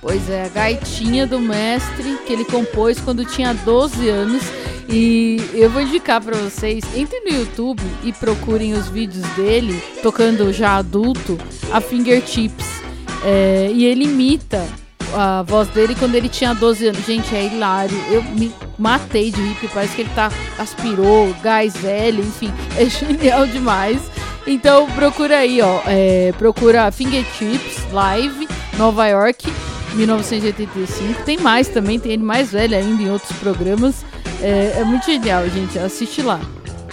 Pois 0.00 0.28
é, 0.28 0.44
a 0.44 0.48
gaitinha 0.48 1.26
do 1.26 1.40
mestre 1.40 2.18
que 2.26 2.32
ele 2.32 2.44
compôs 2.44 3.00
quando 3.00 3.24
tinha 3.24 3.54
12 3.54 4.08
anos 4.08 4.61
e 4.88 5.40
eu 5.54 5.70
vou 5.70 5.82
indicar 5.82 6.20
para 6.20 6.36
vocês, 6.36 6.84
entrem 6.94 7.24
no 7.24 7.38
YouTube 7.38 7.82
e 8.04 8.12
procurem 8.12 8.74
os 8.74 8.88
vídeos 8.88 9.26
dele 9.34 9.82
tocando 10.02 10.52
já 10.52 10.76
adulto 10.76 11.38
a 11.72 11.80
Fingertips. 11.80 12.82
É, 13.24 13.70
e 13.72 13.84
ele 13.84 14.04
imita 14.04 14.66
a 15.14 15.42
voz 15.42 15.68
dele 15.68 15.94
quando 15.94 16.14
ele 16.14 16.28
tinha 16.28 16.54
12 16.54 16.88
anos. 16.88 17.06
Gente, 17.06 17.34
é 17.34 17.46
hilário. 17.46 17.96
Eu 18.10 18.22
me 18.22 18.52
matei 18.78 19.30
de 19.30 19.40
rir, 19.40 19.70
parece 19.72 19.94
que 19.94 20.02
ele 20.02 20.10
tá 20.14 20.30
aspirou, 20.58 21.34
gás 21.42 21.76
velho, 21.76 22.20
enfim, 22.20 22.52
é 22.76 22.86
genial 22.86 23.46
demais. 23.46 24.00
Então 24.46 24.90
procura 24.90 25.38
aí, 25.38 25.60
ó, 25.62 25.80
é, 25.86 26.32
procura 26.36 26.90
Fingertips 26.90 27.92
Live 27.92 28.48
Nova 28.76 29.06
York 29.06 29.52
1985. 29.94 31.22
Tem 31.22 31.38
mais 31.38 31.68
também, 31.68 32.00
tem 32.00 32.12
ele 32.12 32.22
mais 32.22 32.50
velho 32.50 32.76
ainda 32.76 33.02
em 33.02 33.10
outros 33.10 33.36
programas. 33.38 34.04
É, 34.42 34.80
é 34.80 34.84
muito 34.84 35.06
genial, 35.06 35.48
gente. 35.48 35.78
Assiste 35.78 36.20
lá. 36.20 36.40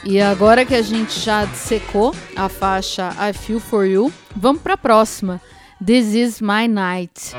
E 0.05 0.21
agora 0.21 0.65
que 0.65 0.75
a 0.75 0.81
gente 0.81 1.19
já 1.19 1.47
secou 1.47 2.15
a 2.35 2.47
faixa 2.47 3.09
I 3.19 3.33
Feel 3.33 3.59
For 3.59 3.85
You, 3.85 4.13
vamos 4.35 4.61
para 4.61 4.75
a 4.75 4.77
próxima. 4.77 5.41
This 5.83 6.13
Is 6.13 6.41
My 6.41 6.67
Night. 6.67 7.33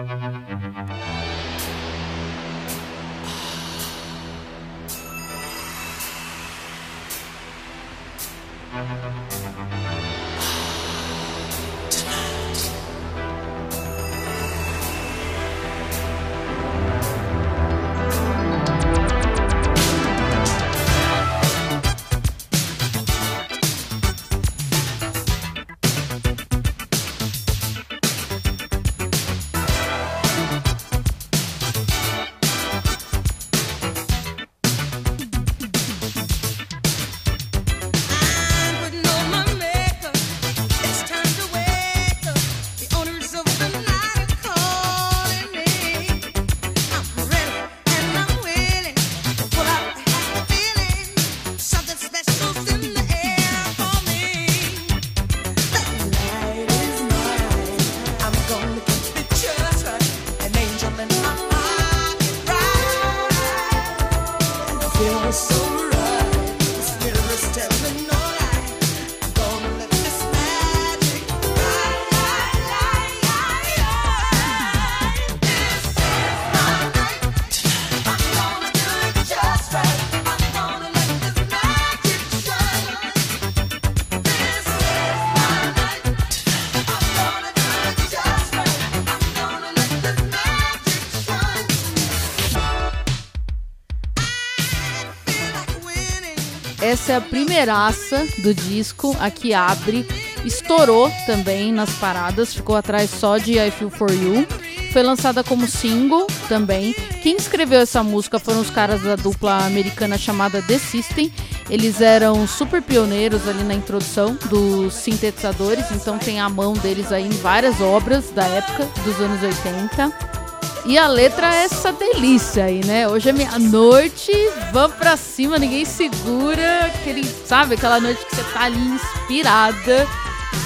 Primeiraça 97.50 98.28
do 98.38 98.54
disco, 98.54 99.16
a 99.18 99.28
que 99.28 99.52
abre. 99.52 100.06
Estourou 100.44 101.10
também 101.26 101.72
nas 101.72 101.90
paradas, 101.94 102.54
ficou 102.54 102.76
atrás 102.76 103.10
só 103.10 103.38
de 103.38 103.58
I 103.58 103.72
Feel 103.72 103.90
For 103.90 104.08
You. 104.08 104.46
Foi 104.92 105.02
lançada 105.02 105.42
como 105.42 105.66
single 105.66 106.28
também. 106.48 106.92
Quem 107.24 107.36
escreveu 107.36 107.80
essa 107.80 108.04
música 108.04 108.38
foram 108.38 108.60
os 108.60 108.70
caras 108.70 109.02
da 109.02 109.16
dupla 109.16 109.66
americana 109.66 110.16
chamada 110.16 110.62
The 110.62 110.78
System. 110.78 111.32
Eles 111.68 112.00
eram 112.00 112.46
super 112.46 112.80
pioneiros 112.80 113.48
ali 113.48 113.64
na 113.64 113.74
introdução 113.74 114.38
dos 114.48 114.94
sintetizadores, 114.94 115.90
então 115.90 116.18
tem 116.18 116.38
a 116.38 116.48
mão 116.48 116.74
deles 116.74 117.10
aí 117.10 117.26
em 117.26 117.30
várias 117.30 117.80
obras 117.80 118.30
da 118.30 118.44
época, 118.44 118.88
dos 119.02 119.20
anos 119.20 119.42
80. 119.42 120.40
E 120.86 120.96
a 120.96 121.06
letra 121.06 121.54
é 121.54 121.64
essa 121.64 121.92
delícia 121.92 122.64
aí, 122.64 122.84
né? 122.84 123.06
Hoje 123.06 123.28
é 123.28 123.32
meia-noite, 123.32 124.32
vamos 124.72 124.96
pra 124.96 125.16
cima, 125.16 125.59
ninguém 125.59 125.85
segura. 125.85 126.87
Aquele, 126.87 127.24
sabe, 127.24 127.74
aquela 127.74 128.00
noite 128.00 128.24
que 128.24 128.37
você 128.37 128.42
tá 128.52 128.64
ali 128.64 128.78
inspirada, 128.78 130.06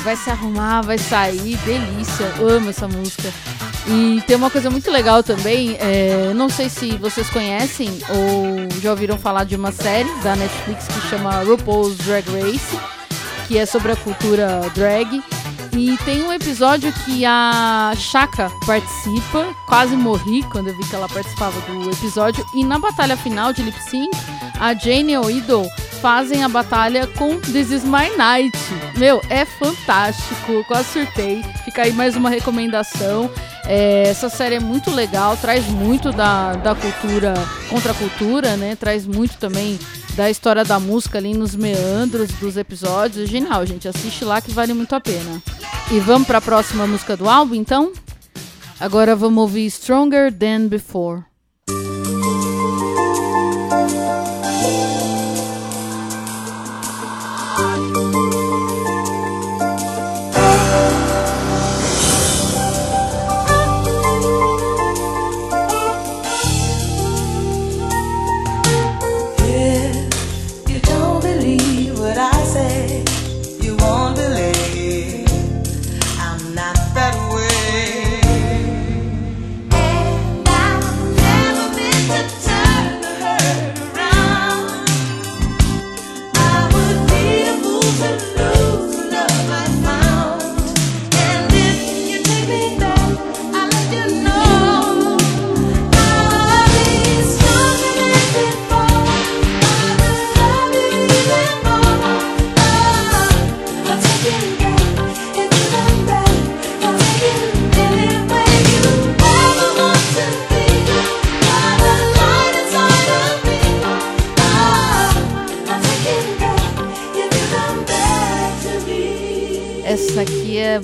vai 0.02 0.16
se 0.16 0.30
arrumar, 0.30 0.82
vai 0.82 0.98
sair, 0.98 1.56
delícia. 1.58 2.26
Amo 2.40 2.70
essa 2.70 2.88
música. 2.88 3.32
E 3.86 4.22
tem 4.26 4.36
uma 4.36 4.50
coisa 4.50 4.70
muito 4.70 4.90
legal 4.90 5.22
também, 5.22 5.76
é, 5.78 6.32
não 6.34 6.48
sei 6.48 6.70
se 6.70 6.96
vocês 6.96 7.28
conhecem 7.28 7.90
ou 8.08 8.80
já 8.80 8.90
ouviram 8.90 9.18
falar 9.18 9.44
de 9.44 9.54
uma 9.56 9.72
série 9.72 10.08
da 10.22 10.34
Netflix 10.34 10.86
que 10.86 11.08
chama 11.08 11.42
RuPaul's 11.42 11.94
Drag 11.98 12.24
Race, 12.30 12.78
que 13.46 13.58
é 13.58 13.66
sobre 13.66 13.92
a 13.92 13.96
cultura 13.96 14.62
drag. 14.74 15.22
E 15.76 15.96
tem 16.04 16.22
um 16.22 16.32
episódio 16.32 16.92
que 17.04 17.24
a 17.24 17.92
Chaka 17.96 18.50
participa. 18.64 19.54
Quase 19.66 19.96
morri 19.96 20.42
quando 20.44 20.68
eu 20.68 20.76
vi 20.76 20.84
que 20.84 20.94
ela 20.94 21.08
participava 21.08 21.60
do 21.62 21.90
episódio. 21.90 22.46
E 22.54 22.64
na 22.64 22.78
batalha 22.78 23.16
final 23.16 23.52
de 23.52 23.62
Lip 23.62 23.78
Sync, 23.82 24.10
a 24.60 24.72
Jane 24.72 25.18
Oido 25.18 25.64
fazem 26.04 26.44
a 26.44 26.50
batalha 26.50 27.06
com 27.06 27.40
This 27.40 27.70
Is 27.70 27.82
My 27.82 28.14
Night. 28.14 28.54
Meu, 28.98 29.22
é 29.30 29.46
fantástico, 29.46 30.62
quase 30.68 30.92
surtei. 30.92 31.42
Fica 31.64 31.80
aí 31.80 31.94
mais 31.94 32.14
uma 32.14 32.28
recomendação. 32.28 33.30
É, 33.64 34.02
essa 34.02 34.28
série 34.28 34.56
é 34.56 34.60
muito 34.60 34.90
legal, 34.90 35.34
traz 35.38 35.66
muito 35.66 36.12
da, 36.12 36.52
da 36.56 36.74
cultura, 36.74 37.32
contra 37.70 37.92
a 37.92 37.94
cultura, 37.94 38.54
né? 38.54 38.76
Traz 38.76 39.06
muito 39.06 39.38
também 39.38 39.78
da 40.14 40.30
história 40.30 40.62
da 40.62 40.78
música 40.78 41.16
ali 41.16 41.32
nos 41.32 41.56
meandros 41.56 42.30
dos 42.32 42.58
episódios. 42.58 43.30
Genial, 43.30 43.64
gente. 43.64 43.88
Assiste 43.88 44.26
lá 44.26 44.42
que 44.42 44.52
vale 44.52 44.74
muito 44.74 44.94
a 44.94 45.00
pena. 45.00 45.42
E 45.90 45.98
vamos 46.00 46.26
para 46.26 46.36
a 46.36 46.42
próxima 46.42 46.86
música 46.86 47.16
do 47.16 47.26
álbum, 47.26 47.54
então? 47.54 47.94
Agora 48.78 49.16
vamos 49.16 49.40
ouvir 49.40 49.70
Stronger 49.70 50.30
Than 50.30 50.66
Before. 50.66 51.22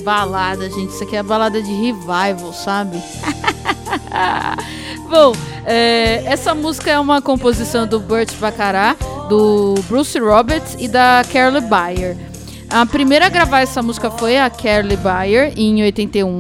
Balada, 0.03 0.69
gente. 0.69 0.93
Isso 0.93 1.05
aqui 1.05 1.17
é 1.17 1.23
balada 1.23 1.63
de 1.63 1.73
revival, 1.73 2.53
sabe? 2.53 3.01
Bom, 5.09 5.33
é, 5.65 6.23
essa 6.25 6.55
música 6.55 6.91
é 6.91 6.99
uma 6.99 7.21
composição 7.21 7.87
do 7.87 8.01
Burt 8.01 8.35
Bacharach, 8.37 8.99
do 9.29 9.75
Bruce 9.89 10.19
Roberts 10.19 10.77
e 10.79 10.89
da 10.89 11.23
Carly 11.33 11.61
Bayer. 11.61 12.17
A 12.69 12.87
primeira 12.87 13.27
a 13.27 13.29
gravar 13.29 13.61
essa 13.61 13.83
música 13.83 14.11
foi 14.11 14.39
a 14.39 14.49
Carly 14.49 14.97
Bayer, 14.97 15.53
em 15.57 15.83
81. 15.83 16.39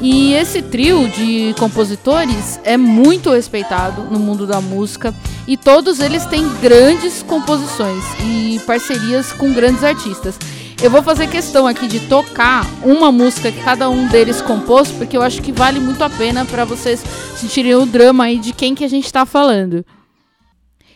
E 0.00 0.34
esse 0.34 0.60
trio 0.60 1.08
de 1.08 1.54
compositores 1.58 2.60
é 2.62 2.76
muito 2.76 3.30
respeitado 3.30 4.02
no 4.04 4.18
mundo 4.18 4.46
da 4.46 4.60
música 4.60 5.14
e 5.46 5.56
todos 5.56 6.00
eles 6.00 6.26
têm 6.26 6.46
grandes 6.60 7.22
composições 7.22 8.04
e 8.22 8.60
parcerias 8.66 9.32
com 9.32 9.52
grandes 9.52 9.82
artistas. 9.82 10.38
Eu 10.82 10.90
vou 10.90 11.02
fazer 11.02 11.26
questão 11.28 11.66
aqui 11.66 11.88
de 11.88 12.00
tocar 12.06 12.64
uma 12.84 13.10
música 13.10 13.50
que 13.50 13.62
cada 13.62 13.88
um 13.88 14.06
deles 14.08 14.42
compôs, 14.42 14.90
porque 14.92 15.16
eu 15.16 15.22
acho 15.22 15.40
que 15.40 15.50
vale 15.50 15.80
muito 15.80 16.02
a 16.04 16.10
pena 16.10 16.44
para 16.44 16.64
vocês 16.64 17.00
sentirem 17.36 17.74
o 17.74 17.86
drama 17.86 18.24
aí 18.24 18.38
de 18.38 18.52
quem 18.52 18.74
que 18.74 18.84
a 18.84 18.88
gente 18.88 19.06
está 19.06 19.24
falando. 19.24 19.84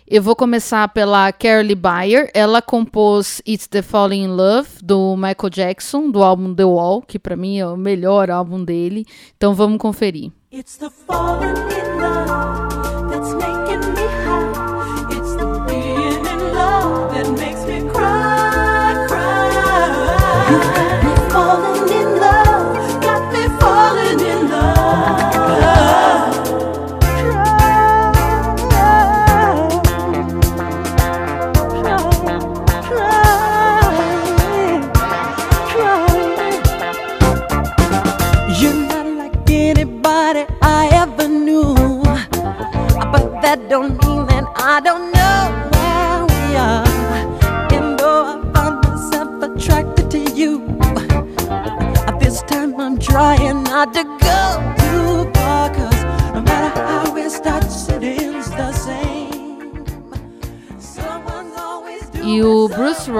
Eu 0.06 0.22
vou 0.22 0.36
começar 0.36 0.88
pela 0.88 1.32
Carly 1.32 1.74
Bayer. 1.74 2.30
Ela 2.34 2.60
compôs 2.60 3.40
It's 3.46 3.68
the 3.68 3.80
Falling 3.80 4.24
in 4.24 4.28
Love 4.28 4.68
do 4.82 5.14
Michael 5.16 5.50
Jackson, 5.50 6.10
do 6.10 6.22
álbum 6.22 6.52
The 6.52 6.64
Wall, 6.64 7.00
que 7.00 7.16
para 7.18 7.36
mim 7.36 7.58
é 7.58 7.66
o 7.66 7.76
melhor 7.76 8.28
álbum 8.28 8.62
dele. 8.62 9.06
Então 9.36 9.54
vamos 9.54 9.78
conferir. 9.78 10.32
It's 10.52 10.76
the 10.76 10.90
falling 11.06 11.46
in 11.46 12.00
love 12.00 13.08
that's 13.08 13.32
making 13.34 13.88
me 13.94 14.06
high. 14.24 15.16
It's 15.16 15.36
the 15.36 15.46
being 15.68 16.26
in 16.26 16.54
love 16.54 17.14
that 17.14 17.30
makes 17.38 17.59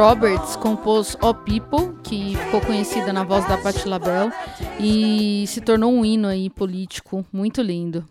Roberts 0.01 0.57
compôs 0.57 1.15
O 1.21 1.35
People, 1.35 1.95
que 2.03 2.35
ficou 2.35 2.63
conhecida 2.63 3.13
na 3.13 3.23
voz 3.23 3.47
da 3.47 3.59
Patti 3.59 3.87
LaBelle 3.87 4.33
e 4.81 5.45
se 5.47 5.61
tornou 5.61 5.93
um 5.93 6.03
hino 6.03 6.27
aí 6.27 6.49
político 6.49 7.23
muito 7.31 7.61
lindo. 7.61 8.03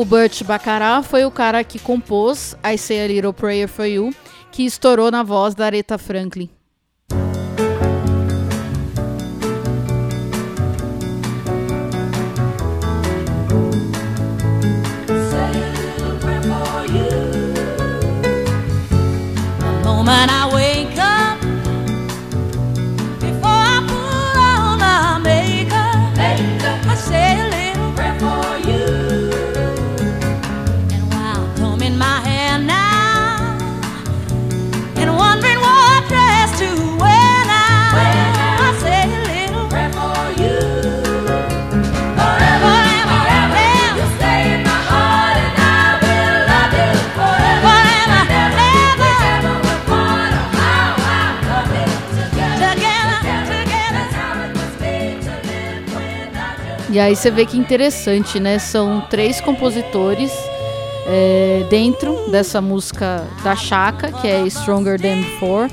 O 0.00 0.04
Burt 0.06 0.44
Bacharach 0.44 1.06
foi 1.06 1.26
o 1.26 1.30
cara 1.30 1.62
que 1.62 1.78
compôs 1.78 2.56
I 2.64 2.78
Say 2.78 3.04
a 3.04 3.06
Little 3.06 3.34
Prayer 3.34 3.68
for 3.68 3.84
You, 3.84 4.14
que 4.50 4.64
estourou 4.64 5.10
na 5.10 5.22
voz 5.22 5.54
da 5.54 5.66
Aretha 5.66 5.98
Franklin. 5.98 6.48
E 57.00 57.02
aí 57.02 57.16
você 57.16 57.30
vê 57.30 57.46
que 57.46 57.56
interessante, 57.56 58.38
né? 58.38 58.58
São 58.58 59.00
três 59.08 59.40
compositores 59.40 60.30
é, 61.06 61.64
dentro 61.70 62.30
dessa 62.30 62.60
música 62.60 63.26
da 63.42 63.56
Chaka, 63.56 64.12
que 64.12 64.28
é 64.28 64.46
Stronger 64.46 65.00
Than 65.00 65.22
Before, 65.22 65.72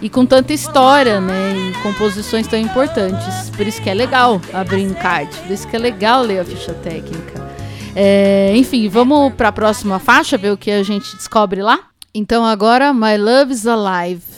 e 0.00 0.08
com 0.08 0.24
tanta 0.24 0.52
história, 0.52 1.20
né? 1.20 1.52
E 1.56 1.82
composições 1.82 2.46
tão 2.46 2.60
importantes. 2.60 3.50
Por 3.56 3.66
isso 3.66 3.82
que 3.82 3.90
é 3.90 3.94
legal 3.94 4.40
abrir 4.52 4.86
um 4.86 4.94
card, 4.94 5.36
por 5.38 5.50
isso 5.50 5.66
que 5.66 5.74
é 5.74 5.80
legal 5.80 6.22
ler 6.22 6.38
a 6.38 6.44
ficha 6.44 6.72
técnica. 6.74 7.44
É, 7.96 8.52
enfim, 8.54 8.88
vamos 8.88 9.34
para 9.34 9.48
a 9.48 9.52
próxima 9.52 9.98
faixa, 9.98 10.38
ver 10.38 10.52
o 10.52 10.56
que 10.56 10.70
a 10.70 10.84
gente 10.84 11.12
descobre 11.16 11.60
lá? 11.60 11.80
Então 12.14 12.46
agora, 12.46 12.94
My 12.94 13.16
Love 13.16 13.52
is 13.52 13.66
Alive. 13.66 14.37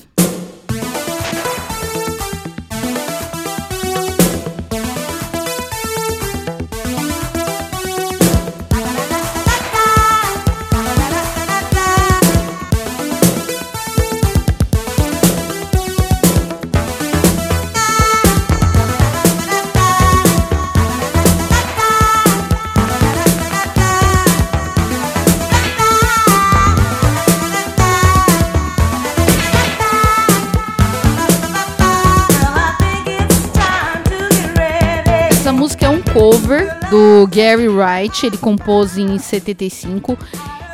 Gary 37.31 37.69
Wright, 37.69 38.27
ele 38.27 38.37
compôs 38.37 38.99
em 38.99 39.19
75. 39.19 40.19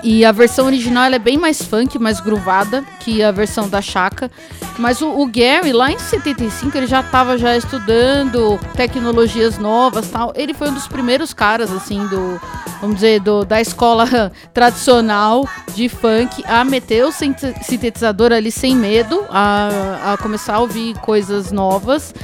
E 0.02 0.24
a 0.24 0.30
versão 0.30 0.66
original 0.66 1.04
é 1.12 1.18
bem 1.18 1.36
mais 1.36 1.60
funk, 1.60 1.98
mais 1.98 2.20
groovada 2.20 2.84
que 3.00 3.22
a 3.22 3.32
versão 3.32 3.68
da 3.68 3.82
Chaka. 3.82 4.30
Mas 4.78 5.00
o, 5.00 5.08
o, 5.08 5.26
Gary, 5.26 5.72
lá 5.72 5.90
em 5.90 5.98
75, 5.98 6.76
ele 6.76 6.86
já 6.86 7.00
estava 7.00 7.36
já 7.36 7.56
estudando 7.56 8.58
tecnologias 8.76 9.58
novas 9.58 10.08
tal. 10.08 10.32
Ele 10.36 10.54
foi 10.54 10.68
um 10.68 10.74
dos 10.74 10.86
primeiros 10.86 11.34
caras, 11.34 11.72
assim, 11.72 12.06
do, 12.06 12.40
vamos 12.80 12.96
dizer, 12.96 13.20
do, 13.20 13.44
da 13.44 13.60
escola 13.60 14.30
tradicional 14.54 15.48
de 15.74 15.88
funk 15.88 16.44
a 16.46 16.62
meter 16.62 17.04
o 17.04 17.10
sintetizador 17.10 18.32
ali 18.32 18.52
sem 18.52 18.76
medo, 18.76 19.24
a, 19.28 20.12
a 20.12 20.18
começar 20.18 20.54
a 20.54 20.60
ouvir 20.60 20.94
coisas 21.00 21.50
novas. 21.50 22.14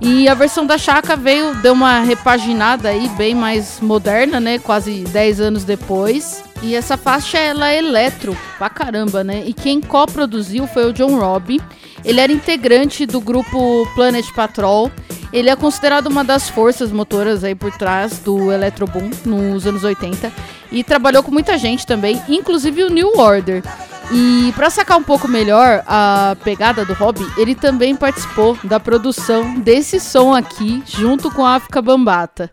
E 0.00 0.28
a 0.28 0.34
versão 0.34 0.64
da 0.64 0.78
Chaka 0.78 1.16
veio, 1.16 1.54
deu 1.56 1.72
uma 1.72 2.00
repaginada 2.00 2.88
aí, 2.88 3.08
bem 3.10 3.34
mais 3.34 3.80
moderna, 3.80 4.38
né? 4.38 4.58
Quase 4.58 5.04
10 5.04 5.40
anos 5.40 5.64
depois. 5.64 6.44
E 6.62 6.74
essa 6.74 6.96
faixa 6.96 7.38
ela 7.38 7.70
é 7.70 7.78
eletro 7.78 8.36
pra 8.56 8.70
caramba, 8.70 9.24
né? 9.24 9.42
E 9.44 9.52
quem 9.52 9.80
co-produziu 9.80 10.66
foi 10.68 10.88
o 10.88 10.92
John 10.92 11.18
Robbie. 11.18 11.60
Ele 12.04 12.20
era 12.20 12.32
integrante 12.32 13.06
do 13.06 13.20
grupo 13.20 13.86
Planet 13.94 14.26
Patrol. 14.34 14.90
Ele 15.32 15.50
é 15.50 15.56
considerado 15.56 16.06
uma 16.06 16.24
das 16.24 16.48
forças 16.48 16.90
motoras 16.90 17.44
aí 17.44 17.54
por 17.54 17.70
trás 17.76 18.18
do 18.18 18.50
Electroboom 18.50 19.10
nos 19.24 19.66
anos 19.66 19.84
80 19.84 20.32
e 20.72 20.82
trabalhou 20.82 21.22
com 21.22 21.30
muita 21.30 21.58
gente 21.58 21.86
também, 21.86 22.20
inclusive 22.28 22.82
o 22.82 22.90
New 22.90 23.18
Order. 23.18 23.62
E 24.10 24.52
para 24.56 24.70
sacar 24.70 24.96
um 24.96 25.02
pouco 25.02 25.28
melhor 25.28 25.82
a 25.86 26.34
pegada 26.42 26.84
do 26.84 26.94
hobby, 26.94 27.26
ele 27.36 27.54
também 27.54 27.94
participou 27.94 28.58
da 28.64 28.80
produção 28.80 29.60
desse 29.60 30.00
som 30.00 30.34
aqui, 30.34 30.82
junto 30.86 31.30
com 31.30 31.44
a 31.44 31.56
África 31.56 31.82
Bambata. 31.82 32.50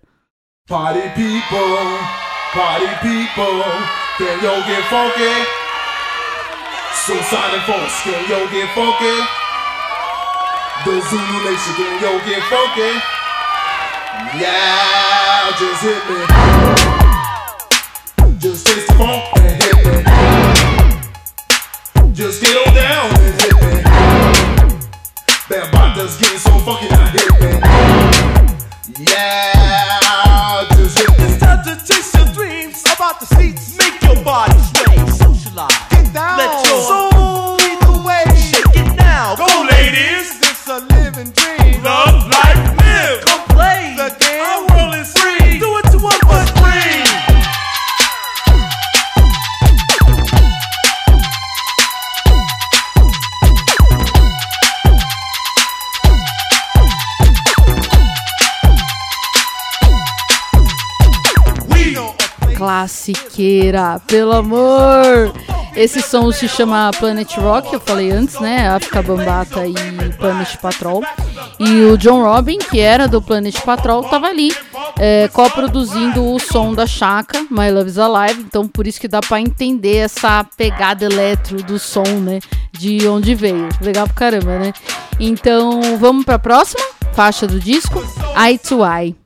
Party 0.68 1.00
people, 1.16 2.00
party 2.54 2.88
people, 3.02 3.64
So 7.06 7.14
silent 7.22 7.62
folks, 7.66 8.02
can 8.02 8.20
you 8.24 8.50
get 8.50 8.68
funky? 8.74 9.18
The 10.86 11.02
Zulu 11.08 11.38
Nation, 11.46 11.74
can 11.78 12.02
you 12.02 12.18
get 12.26 12.42
funky? 12.50 12.92
Yeah, 14.42 15.52
just 15.60 15.84
hit 15.84 16.02
me. 16.10 16.18
Just 18.40 18.66
taste 18.66 18.88
the 18.88 18.94
funk 18.96 19.35
classiqueira, 63.06 64.02
pelo 64.08 64.34
amor! 64.34 65.34
Esse 65.76 66.02
som 66.02 66.32
se 66.32 66.48
chama 66.48 66.90
Planet 66.98 67.36
Rock, 67.38 67.74
eu 67.74 67.80
falei 67.82 68.10
antes, 68.10 68.40
né? 68.40 68.70
África 68.70 69.02
Bambata 69.02 69.68
e 69.68 69.74
Planet 70.18 70.56
Patrol. 70.58 71.04
E 71.60 71.82
o 71.84 71.98
John 71.98 72.24
Robin, 72.24 72.58
que 72.58 72.80
era 72.80 73.08
do 73.08 73.22
Planet 73.22 73.60
Patrol, 73.62 74.04
tava 74.06 74.28
ali, 74.28 74.56
é, 74.98 75.28
co-produzindo 75.28 76.24
o 76.24 76.40
som 76.40 76.74
da 76.74 76.88
Chaka, 76.88 77.46
My 77.52 77.70
Love 77.70 77.90
is 77.90 77.98
Alive. 77.98 78.42
Então, 78.42 78.68
por 78.68 78.88
isso 78.88 79.02
que 79.02 79.08
dá 79.08 79.20
para 79.20 79.42
entender 79.42 79.98
essa 79.98 80.46
pegada 80.56 81.06
eletro 81.06 81.62
do 81.62 81.78
som, 81.78 82.08
né? 82.22 82.40
De 82.72 83.06
onde 83.08 83.36
veio. 83.36 83.68
Legal 83.82 84.06
pra 84.06 84.16
caramba, 84.16 84.58
né? 84.58 84.74
Então, 85.20 85.98
vamos 86.00 86.24
pra 86.24 86.40
próxima 86.40 86.84
faixa 87.14 87.46
do 87.46 87.60
disco, 87.60 88.02
Eye 88.38 88.58
to 88.58 88.80
Eye. 88.86 89.25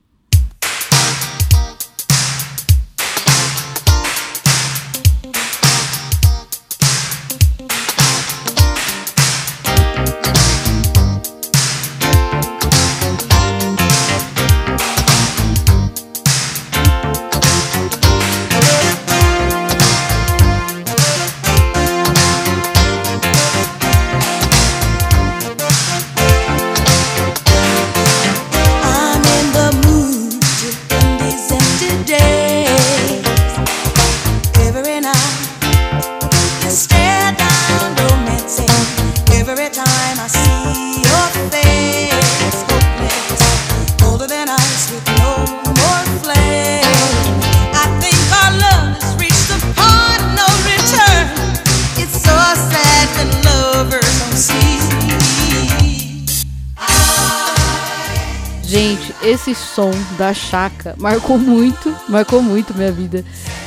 Som 59.80 59.92
da 60.18 60.34
Chaka 60.34 60.94
marcou 60.98 61.38
muito, 61.38 61.96
marcou 62.10 62.42
muito 62.42 62.74
minha 62.74 62.92
vida. 62.92 63.24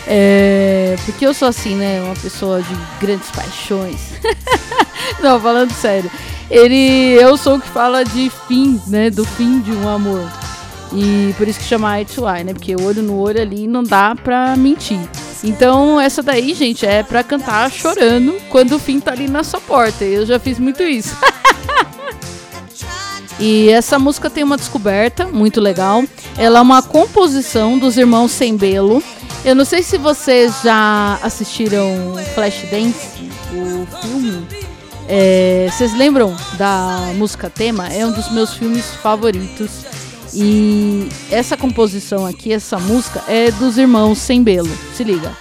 É, 0.06 0.94
porque 1.06 1.26
eu 1.26 1.32
sou 1.32 1.48
assim, 1.48 1.74
né? 1.74 2.02
Uma 2.02 2.14
pessoa 2.14 2.60
de 2.60 2.76
grandes 3.00 3.30
paixões. 3.30 3.98
Não, 5.22 5.40
falando 5.40 5.72
sério. 5.72 6.10
Ele 6.50 7.18
é 7.18 7.26
o 7.26 7.38
som 7.38 7.58
que 7.58 7.66
fala 7.66 8.04
de 8.04 8.30
fim, 8.46 8.78
né? 8.88 9.08
Do 9.08 9.24
fim 9.24 9.60
de 9.60 9.72
um 9.72 9.88
amor. 9.88 10.30
E 10.92 11.34
por 11.38 11.48
isso 11.48 11.58
que 11.58 11.64
chama 11.64 11.96
Eye 11.96 12.04
to 12.04 12.28
Eye, 12.28 12.44
né? 12.44 12.52
Porque 12.52 12.76
olho 12.76 13.02
no 13.02 13.18
olho 13.18 13.40
ali 13.40 13.66
não 13.66 13.82
dá 13.82 14.14
pra 14.14 14.54
mentir. 14.54 15.00
Então, 15.42 15.98
essa 15.98 16.22
daí, 16.22 16.52
gente, 16.52 16.84
é 16.84 17.02
pra 17.02 17.24
cantar 17.24 17.70
chorando 17.72 18.34
quando 18.50 18.72
o 18.72 18.78
fim 18.78 19.00
tá 19.00 19.12
ali 19.12 19.28
na 19.28 19.42
sua 19.42 19.62
porta. 19.62 20.04
Eu 20.04 20.26
já 20.26 20.38
fiz 20.38 20.58
muito 20.58 20.82
isso. 20.82 21.16
E 23.44 23.70
essa 23.70 23.98
música 23.98 24.30
tem 24.30 24.44
uma 24.44 24.56
descoberta 24.56 25.26
muito 25.26 25.60
legal. 25.60 26.04
Ela 26.38 26.60
é 26.60 26.62
uma 26.62 26.80
composição 26.80 27.76
dos 27.76 27.96
irmãos 27.96 28.30
Sembelo. 28.30 29.02
Eu 29.44 29.56
não 29.56 29.64
sei 29.64 29.82
se 29.82 29.98
vocês 29.98 30.60
já 30.62 31.18
assistiram 31.20 32.14
Flashdance, 32.36 33.08
o 33.52 33.84
filme. 34.00 34.46
É, 35.08 35.68
vocês 35.72 35.92
lembram 35.92 36.36
da 36.56 37.10
música 37.16 37.50
tema? 37.50 37.88
É 37.88 38.06
um 38.06 38.12
dos 38.12 38.30
meus 38.30 38.54
filmes 38.54 38.84
favoritos. 39.02 39.86
E 40.32 41.08
essa 41.28 41.56
composição 41.56 42.24
aqui, 42.24 42.52
essa 42.52 42.78
música, 42.78 43.24
é 43.26 43.50
dos 43.50 43.76
irmãos 43.76 44.18
Sembelo. 44.18 44.70
Se 44.96 45.02
liga. 45.02 45.36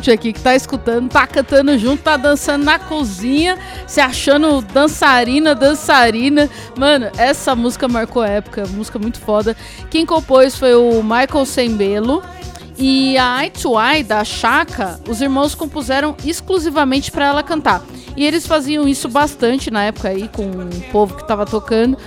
Gente 0.00 0.10
aqui 0.10 0.32
que 0.32 0.40
tá 0.40 0.56
escutando, 0.56 1.10
tá 1.10 1.26
cantando 1.26 1.76
junto, 1.78 2.02
tá 2.02 2.16
dançando 2.16 2.64
na 2.64 2.78
cozinha, 2.78 3.58
se 3.86 4.00
achando 4.00 4.62
dançarina, 4.62 5.54
dançarina. 5.54 6.48
Mano, 6.76 7.10
essa 7.18 7.54
música 7.54 7.86
marcou 7.86 8.24
época, 8.24 8.66
música 8.68 8.98
muito 8.98 9.20
foda. 9.20 9.54
Quem 9.90 10.06
compôs 10.06 10.56
foi 10.56 10.74
o 10.74 11.02
Michael 11.02 11.44
Sembelo. 11.44 12.22
E 12.82 13.18
a 13.18 13.42
Eye 13.42 13.50
to 13.50 13.78
Eye 13.78 14.02
da 14.02 14.24
Chaka, 14.24 14.98
os 15.06 15.20
irmãos 15.20 15.54
compuseram 15.54 16.16
exclusivamente 16.24 17.12
para 17.12 17.26
ela 17.26 17.42
cantar. 17.42 17.84
E 18.16 18.24
eles 18.24 18.46
faziam 18.46 18.88
isso 18.88 19.06
bastante 19.06 19.70
na 19.70 19.84
época 19.84 20.08
aí 20.08 20.28
com 20.28 20.44
o 20.50 20.90
povo 20.90 21.14
que 21.14 21.26
tava 21.26 21.44
tocando. 21.44 21.98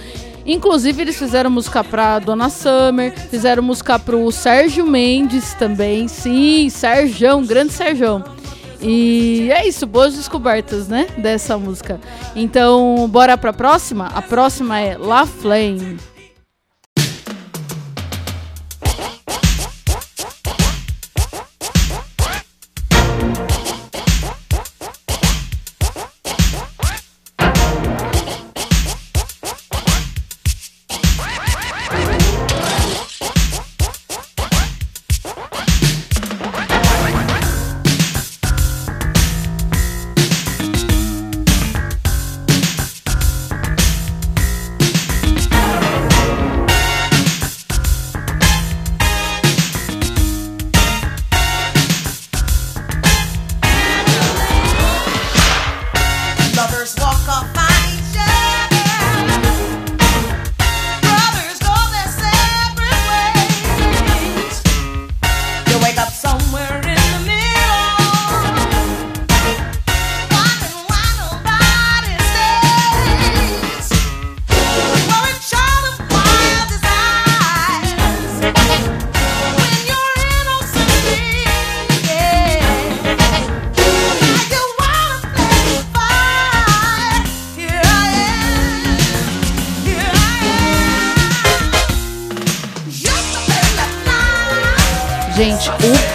Inclusive, 0.46 1.02
eles 1.02 1.18
fizeram 1.18 1.50
música 1.50 1.84
pra 1.84 2.20
Dona 2.20 2.50
Summer, 2.50 3.14
fizeram 3.30 3.64
música 3.64 3.98
pro 3.98 4.30
Sérgio 4.32 4.86
Mendes 4.86 5.54
também. 5.54 6.08
Sim, 6.08 6.70
Sérgio, 6.70 7.40
grande 7.42 7.72
Sérgio. 7.74 8.24
E 8.82 9.50
é 9.52 9.66
isso, 9.66 9.88
boas 9.88 10.14
descobertas, 10.14 10.90
né? 10.90 11.08
Dessa 11.18 11.58
música. 11.58 12.02
Então, 12.36 13.08
bora 13.10 13.38
pra 13.38 13.54
próxima? 13.54 14.08
A 14.08 14.22
próxima 14.22 14.80
é 14.80 14.98
La 14.98 15.26
Flame. 15.26 15.98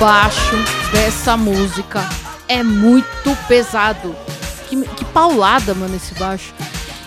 Baixo 0.08 0.56
dessa 0.90 1.36
música 1.36 2.00
é 2.48 2.62
muito 2.62 3.36
pesado. 3.46 4.16
Que, 4.66 4.80
que 4.96 5.04
paulada, 5.04 5.74
mano, 5.74 5.94
esse 5.96 6.14
baixo. 6.14 6.54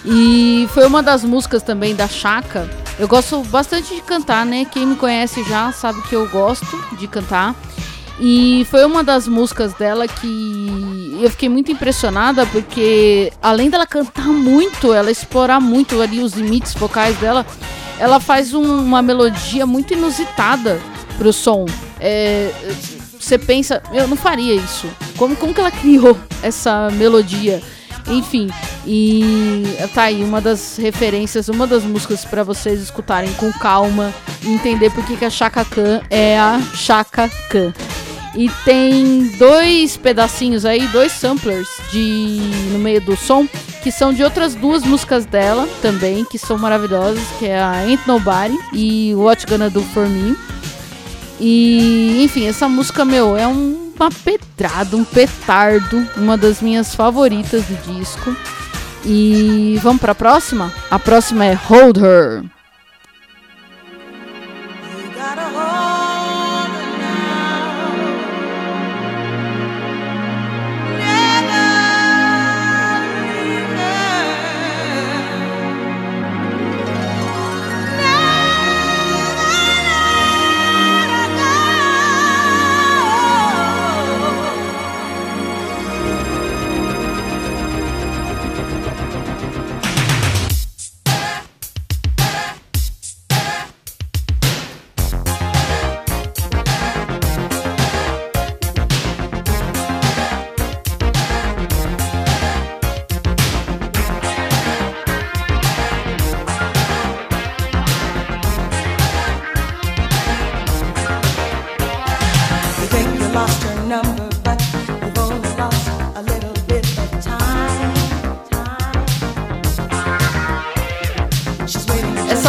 E 0.05 0.69
foi 0.71 0.85
uma 0.85 1.01
das 1.01 1.23
músicas 1.23 1.63
também 1.63 1.95
da 1.95 2.07
Chaka. 2.07 2.69
Eu 2.99 3.07
gosto 3.07 3.41
bastante 3.45 3.95
de 3.95 4.01
cantar, 4.01 4.45
né? 4.45 4.65
Quem 4.65 4.85
me 4.85 4.95
conhece 4.95 5.43
já 5.45 5.71
sabe 5.71 5.99
que 6.03 6.15
eu 6.15 6.29
gosto 6.29 6.95
de 6.95 7.07
cantar. 7.07 7.55
E 8.19 8.67
foi 8.69 8.85
uma 8.85 9.03
das 9.03 9.27
músicas 9.27 9.73
dela 9.73 10.07
que 10.07 11.17
eu 11.19 11.29
fiquei 11.31 11.49
muito 11.49 11.71
impressionada 11.71 12.45
porque 12.45 13.33
além 13.41 13.71
dela 13.71 13.87
cantar 13.87 14.27
muito, 14.27 14.93
ela 14.93 15.09
explorar 15.09 15.59
muito 15.59 15.99
ali 16.03 16.19
os 16.19 16.33
limites 16.33 16.75
vocais 16.75 17.17
dela, 17.17 17.47
ela 17.97 18.19
faz 18.19 18.53
um, 18.53 18.83
uma 18.83 19.01
melodia 19.01 19.65
muito 19.65 19.91
inusitada 19.91 20.79
pro 21.17 21.33
som. 21.33 21.65
É, 22.01 22.51
você 23.19 23.37
pensa, 23.37 23.81
eu 23.93 24.07
não 24.07 24.17
faria 24.17 24.55
isso. 24.55 24.87
Como, 25.15 25.35
como 25.35 25.53
que 25.53 25.59
ela 25.59 25.71
criou 25.71 26.17
essa 26.41 26.89
melodia? 26.91 27.61
Enfim, 28.07 28.49
e 28.85 29.63
tá 29.93 30.03
aí 30.03 30.23
uma 30.23 30.41
das 30.41 30.75
referências, 30.77 31.47
uma 31.47 31.67
das 31.67 31.83
músicas 31.83 32.25
para 32.25 32.43
vocês 32.43 32.81
escutarem 32.81 33.31
com 33.33 33.53
calma 33.53 34.11
e 34.43 34.49
entender 34.49 34.89
por 34.89 35.05
que, 35.05 35.15
que 35.15 35.23
a 35.23 35.29
Chaka 35.29 35.63
Khan 35.63 36.01
é 36.09 36.37
a 36.37 36.59
Chaka 36.73 37.29
Khan. 37.49 37.71
E 38.35 38.49
tem 38.65 39.27
dois 39.37 39.97
pedacinhos 39.97 40.65
aí, 40.65 40.87
dois 40.87 41.11
samplers 41.11 41.67
de 41.91 42.39
no 42.71 42.79
meio 42.79 43.01
do 43.01 43.15
som 43.15 43.47
que 43.81 43.91
são 43.91 44.13
de 44.13 44.23
outras 44.23 44.53
duas 44.53 44.83
músicas 44.83 45.25
dela 45.25 45.67
também, 45.81 46.23
que 46.23 46.37
são 46.37 46.57
maravilhosas, 46.57 47.23
que 47.39 47.47
é 47.47 47.59
a 47.59 47.71
Ain't 47.71 48.07
Nobody 48.07 48.57
e 48.73 49.13
What 49.15 49.45
Gonna 49.47 49.69
Do 49.69 49.81
For 49.81 50.07
Me. 50.07 50.37
E, 51.43 52.23
enfim, 52.23 52.45
essa 52.45 52.69
música, 52.69 53.03
meu, 53.03 53.35
é 53.35 53.47
um, 53.47 53.91
uma 53.99 54.11
pedrada, 54.11 54.95
um 54.95 55.03
petardo, 55.03 56.07
uma 56.15 56.37
das 56.37 56.61
minhas 56.61 56.93
favoritas 56.93 57.63
do 57.65 57.97
disco. 57.97 58.35
E 59.03 59.79
vamos 59.81 59.99
para 59.99 60.11
a 60.11 60.15
próxima? 60.15 60.71
A 60.91 60.99
próxima 60.99 61.43
é 61.43 61.53
Hold 61.53 61.97
Her. 61.97 62.43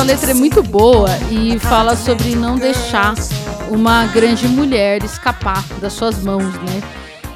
Letra 0.02 0.32
é 0.32 0.34
muito 0.34 0.62
boa 0.62 1.08
e 1.30 1.58
fala 1.58 1.94
sobre 1.94 2.34
não 2.34 2.56
deixar 2.56 3.14
uma 3.68 4.06
grande 4.06 4.48
mulher 4.48 5.02
escapar 5.04 5.64
das 5.80 5.92
suas 5.92 6.22
mãos, 6.22 6.54
né? 6.54 6.82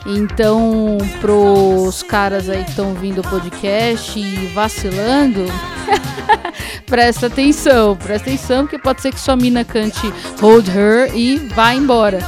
Então, 0.07 0.99
pros 1.21 2.03
caras 2.03 2.49
aí 2.49 2.63
que 2.65 2.71
estão 2.71 2.91
ouvindo 2.91 3.21
o 3.21 3.29
podcast 3.29 4.19
e 4.19 4.47
vacilando, 4.55 5.45
presta 6.87 7.27
atenção, 7.27 7.97
presta 7.97 8.29
atenção, 8.31 8.65
porque 8.65 8.79
pode 8.79 9.03
ser 9.03 9.13
que 9.13 9.21
sua 9.21 9.37
mina 9.37 9.65
cante 9.65 10.13
Hold 10.41 10.69
Her 10.69 11.15
e 11.15 11.39
vá 11.39 11.75
embora. 11.75 12.21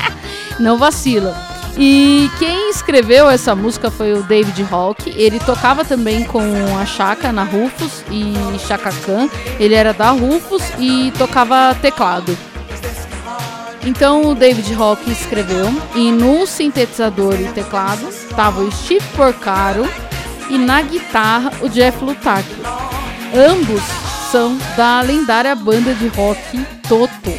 Não 0.60 0.78
vacila. 0.78 1.53
E 1.76 2.30
quem 2.38 2.70
escreveu 2.70 3.28
essa 3.28 3.54
música 3.54 3.90
foi 3.90 4.12
o 4.12 4.22
David 4.22 4.64
Hawk. 4.70 5.12
Ele 5.16 5.40
tocava 5.40 5.84
também 5.84 6.24
com 6.24 6.40
a 6.80 6.86
Chaka 6.86 7.32
na 7.32 7.42
Rufus 7.42 8.04
e 8.10 8.34
Chaka 8.60 8.92
Khan. 9.04 9.28
Ele 9.58 9.74
era 9.74 9.92
da 9.92 10.10
Rufus 10.10 10.62
e 10.78 11.12
tocava 11.18 11.74
teclado. 11.82 12.36
Então 13.84 14.22
o 14.26 14.34
David 14.34 14.72
Hawk 14.74 15.10
escreveu 15.10 15.66
e 15.94 16.10
no 16.10 16.46
sintetizador 16.46 17.34
e 17.34 17.48
teclado 17.52 18.08
estava 18.08 18.62
o 18.62 18.72
Steve 18.72 19.04
Porcaro 19.14 19.86
e 20.48 20.56
na 20.56 20.80
guitarra 20.80 21.52
o 21.60 21.68
Jeff 21.68 22.02
Lutaki. 22.02 22.62
Ambos 23.34 23.82
são 24.30 24.56
da 24.76 25.00
lendária 25.00 25.54
banda 25.54 25.92
de 25.94 26.06
rock 26.08 26.64
Toto. 26.88 27.32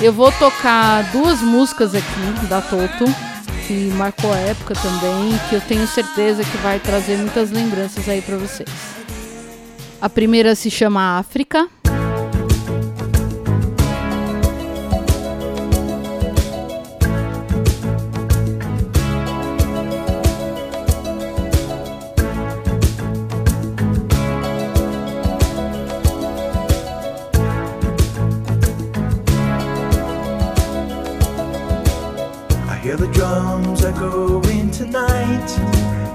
Eu 0.00 0.12
vou 0.12 0.30
tocar 0.32 1.02
duas 1.12 1.40
músicas 1.40 1.94
aqui 1.94 2.46
da 2.46 2.60
Toto 2.60 3.04
que 3.68 3.74
marcou 3.94 4.32
a 4.32 4.38
época 4.38 4.74
também, 4.74 5.38
que 5.50 5.54
eu 5.54 5.60
tenho 5.60 5.86
certeza 5.86 6.42
que 6.42 6.56
vai 6.56 6.80
trazer 6.80 7.18
muitas 7.18 7.50
lembranças 7.50 8.08
aí 8.08 8.22
para 8.22 8.38
vocês. 8.38 8.68
A 10.00 10.08
primeira 10.08 10.54
se 10.54 10.70
chama 10.70 11.18
África. 11.18 11.68
going 33.98 34.70
tonight. 34.70 35.50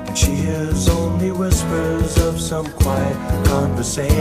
And 0.07 0.17
she 0.17 0.31
hears 0.31 0.88
only 0.89 1.31
whispers 1.31 2.17
of 2.17 2.39
some 2.39 2.65
quiet 2.73 3.17
conversation. 3.45 4.13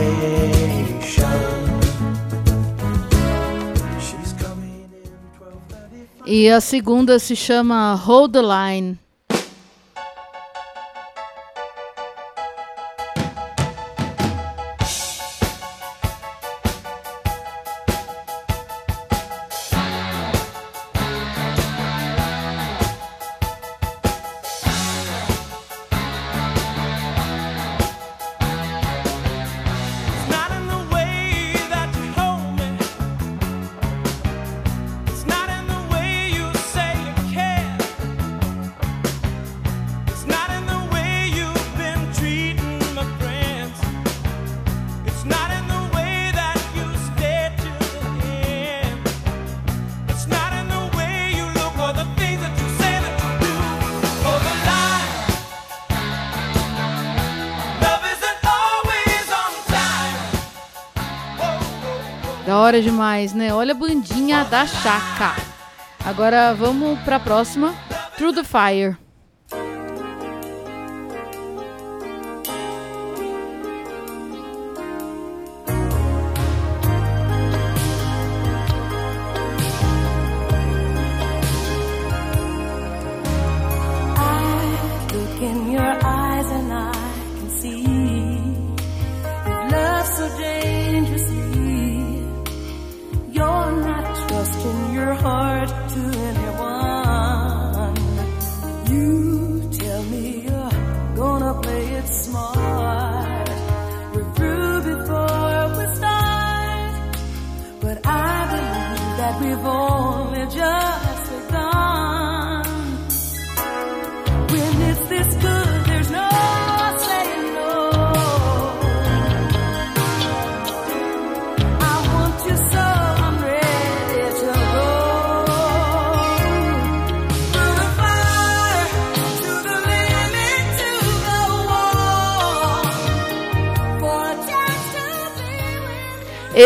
E 6.25 6.49
a 6.49 6.61
segunda 6.61 7.19
se 7.19 7.35
chama 7.35 7.97
Hold 7.97 8.33
the 8.33 8.43
Line. 8.43 9.02
Hora 62.73 62.81
demais, 62.81 63.35
né? 63.35 63.53
Olha 63.53 63.73
a 63.73 63.75
bandinha 63.75 64.45
da 64.45 64.67
Chaca. 64.67 65.37
Agora 66.03 66.55
vamos 66.55 66.99
para 67.01 67.17
a 67.17 67.21
próxima. 67.21 67.75
Through 68.17 68.33
the 68.33 68.45
Fire. 68.45 69.02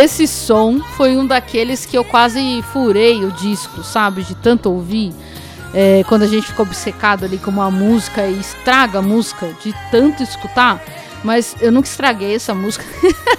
Esse 0.06 0.28
som 0.28 0.78
foi 0.96 1.16
um 1.16 1.26
daqueles 1.26 1.84
que 1.84 1.98
eu 1.98 2.04
quase 2.04 2.62
furei 2.72 3.24
o 3.24 3.32
disco, 3.32 3.82
sabe? 3.82 4.22
De 4.22 4.36
tanto 4.36 4.70
ouvir. 4.70 5.12
É, 5.74 6.04
quando 6.06 6.22
a 6.22 6.28
gente 6.28 6.46
fica 6.46 6.62
obcecado 6.62 7.24
ali 7.24 7.38
com 7.38 7.50
uma 7.50 7.72
música 7.72 8.24
e 8.24 8.38
estraga 8.38 9.00
a 9.00 9.02
música 9.02 9.52
de 9.64 9.74
tanto 9.90 10.22
escutar. 10.22 10.80
Mas 11.24 11.56
eu 11.60 11.72
nunca 11.72 11.88
estraguei 11.88 12.36
essa 12.36 12.54
música. 12.54 12.84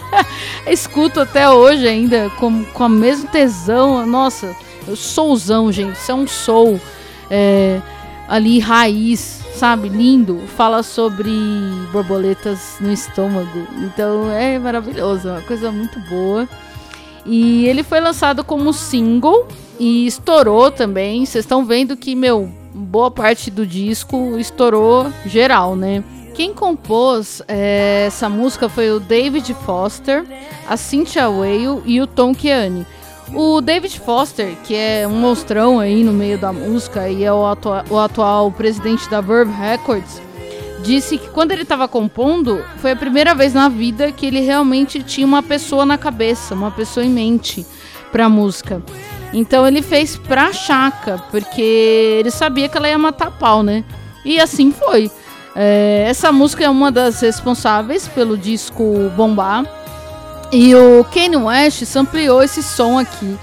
Escuto 0.68 1.22
até 1.22 1.50
hoje 1.50 1.88
ainda 1.88 2.30
com, 2.32 2.66
com 2.66 2.84
a 2.84 2.90
mesma 2.90 3.30
tesão. 3.30 4.06
Nossa, 4.06 4.54
eu 4.86 4.98
souzão, 4.98 5.72
gente. 5.72 5.96
Isso 5.96 6.12
é 6.12 6.16
um 6.16 6.28
soul 6.28 6.82
é, 7.32 7.80
ali 8.28 8.60
raiz, 8.60 9.40
sabe? 9.58 9.90
Lindo. 9.90 10.40
Fala 10.56 10.84
sobre 10.84 11.32
borboletas 11.92 12.78
no 12.80 12.92
estômago. 12.94 13.68
Então 13.80 14.32
é 14.32 14.58
maravilhoso, 14.60 15.28
é 15.28 15.32
uma 15.32 15.42
coisa 15.42 15.72
muito 15.72 16.00
boa. 16.02 16.48
E 17.26 17.68
ele 17.68 17.84
foi 17.84 18.00
lançado 18.00 18.44
como 18.44 18.72
single 18.72 19.48
e 19.80 20.06
estourou 20.08 20.72
também. 20.72 21.26
Vocês 21.26 21.44
estão 21.44 21.66
vendo 21.66 21.98
que, 21.98 22.16
meu, 22.16 22.50
boa 22.74 23.12
parte 23.12 23.52
do 23.52 23.66
disco 23.66 24.38
estourou 24.38 25.12
geral, 25.26 25.76
né? 25.76 26.04
Quem 26.34 26.54
compôs 26.54 27.42
é, 27.48 28.06
essa 28.06 28.30
música 28.30 28.70
foi 28.70 28.92
o 28.92 29.00
David 29.00 29.56
Foster, 29.66 30.24
a 30.70 30.78
Cynthia 30.78 31.28
Whale 31.28 31.82
e 31.84 32.00
o 32.00 32.06
Tom 32.06 32.34
Keane. 32.34 32.86
O 33.34 33.60
David 33.62 34.00
Foster, 34.00 34.56
que 34.64 34.74
é 34.74 35.06
um 35.08 35.20
monstrão 35.20 35.80
aí 35.80 36.04
no 36.04 36.14
meio 36.14 36.38
da 36.38 36.54
música 36.54 37.10
e 37.10 37.24
é 37.24 37.34
o, 37.34 37.46
atua 37.46 37.84
o 37.90 37.98
atual 37.98 38.52
presidente 38.52 39.10
da 39.10 39.20
Verve 39.20 39.52
Records, 39.52 40.22
disse 40.82 41.18
que 41.18 41.30
quando 41.30 41.52
ele 41.52 41.64
estava 41.64 41.88
compondo, 41.88 42.64
foi 42.78 42.92
a 42.92 42.96
primeira 42.96 43.36
vez 43.36 43.54
na 43.54 43.68
vida 43.68 44.12
que 44.12 44.26
ele 44.26 44.40
realmente 44.40 45.04
tinha 45.04 45.28
uma 45.28 45.44
pessoa 45.44 45.86
na 45.86 45.98
cabeça, 45.98 46.56
uma 46.56 46.72
pessoa 46.72 47.06
em 47.06 47.10
mente 47.10 47.66
para 48.12 48.26
a 48.26 48.30
música. 48.30 48.82
Então 49.34 49.68
ele 49.68 49.82
fez 49.82 50.16
pra 50.16 50.54
Chaka, 50.54 51.22
porque 51.30 51.62
ele 52.20 52.32
sabia 52.32 52.70
que 52.70 52.78
ela 52.78 52.88
ia 52.88 52.98
matar 52.98 53.32
pau, 53.32 53.62
né? 53.62 53.84
E 54.24 54.40
assim 54.40 54.72
foi. 54.72 55.12
É, 55.56 56.06
essa 56.08 56.32
música 56.32 56.64
é 56.64 56.70
uma 56.70 56.92
das 56.92 57.20
responsáveis 57.22 58.08
pelo 58.08 58.38
disco 58.38 59.12
bombar. 59.16 59.66
E 60.52 60.74
o 60.76 61.04
Kanye 61.06 61.36
West 61.36 61.96
ampliou 61.96 62.42
esse 62.42 62.64
som 62.64 62.98
aqui 62.98 63.38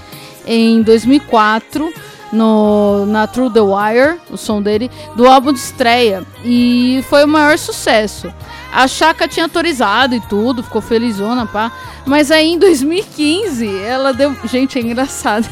em 0.45 0.81
2004 0.81 1.93
no, 2.31 3.05
na 3.05 3.27
Through 3.27 3.51
the 3.51 3.61
Wire, 3.61 4.19
o 4.29 4.37
som 4.37 4.61
dele, 4.61 4.89
do 5.15 5.27
álbum 5.27 5.53
de 5.53 5.59
estreia. 5.59 6.23
E 6.43 7.03
foi 7.09 7.23
o 7.23 7.27
maior 7.27 7.57
sucesso. 7.57 8.33
A 8.73 8.87
Chaka 8.87 9.27
tinha 9.27 9.45
autorizado 9.45 10.15
e 10.15 10.19
tudo, 10.21 10.63
ficou 10.63 10.81
felizona, 10.81 11.45
pá. 11.45 11.71
Mas 12.05 12.31
aí 12.31 12.51
em 12.51 12.59
2015, 12.59 13.79
ela 13.83 14.11
deu. 14.11 14.35
Gente, 14.45 14.77
é 14.77 14.81
engraçado. 14.81 15.47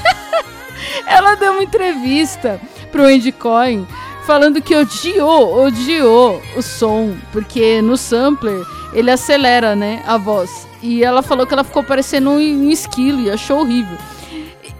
ela 1.07 1.35
deu 1.35 1.53
uma 1.53 1.63
entrevista 1.63 2.59
pro 2.91 3.05
Andy 3.05 3.31
Coin 3.31 3.87
falando 4.25 4.61
que 4.61 4.75
odiou, 4.75 5.65
odiou 5.65 6.41
o 6.55 6.61
som, 6.61 7.15
porque 7.31 7.81
no 7.81 7.97
sampler 7.97 8.61
ele 8.93 9.11
acelera, 9.11 9.75
né, 9.75 10.01
a 10.05 10.17
voz. 10.17 10.67
E 10.81 11.03
ela 11.03 11.21
falou 11.21 11.45
que 11.47 11.53
ela 11.53 11.63
ficou 11.63 11.83
parecendo 11.83 12.31
um, 12.31 12.69
esquilo 12.69 13.21
e 13.21 13.31
achou 13.31 13.59
horrível. 13.59 13.97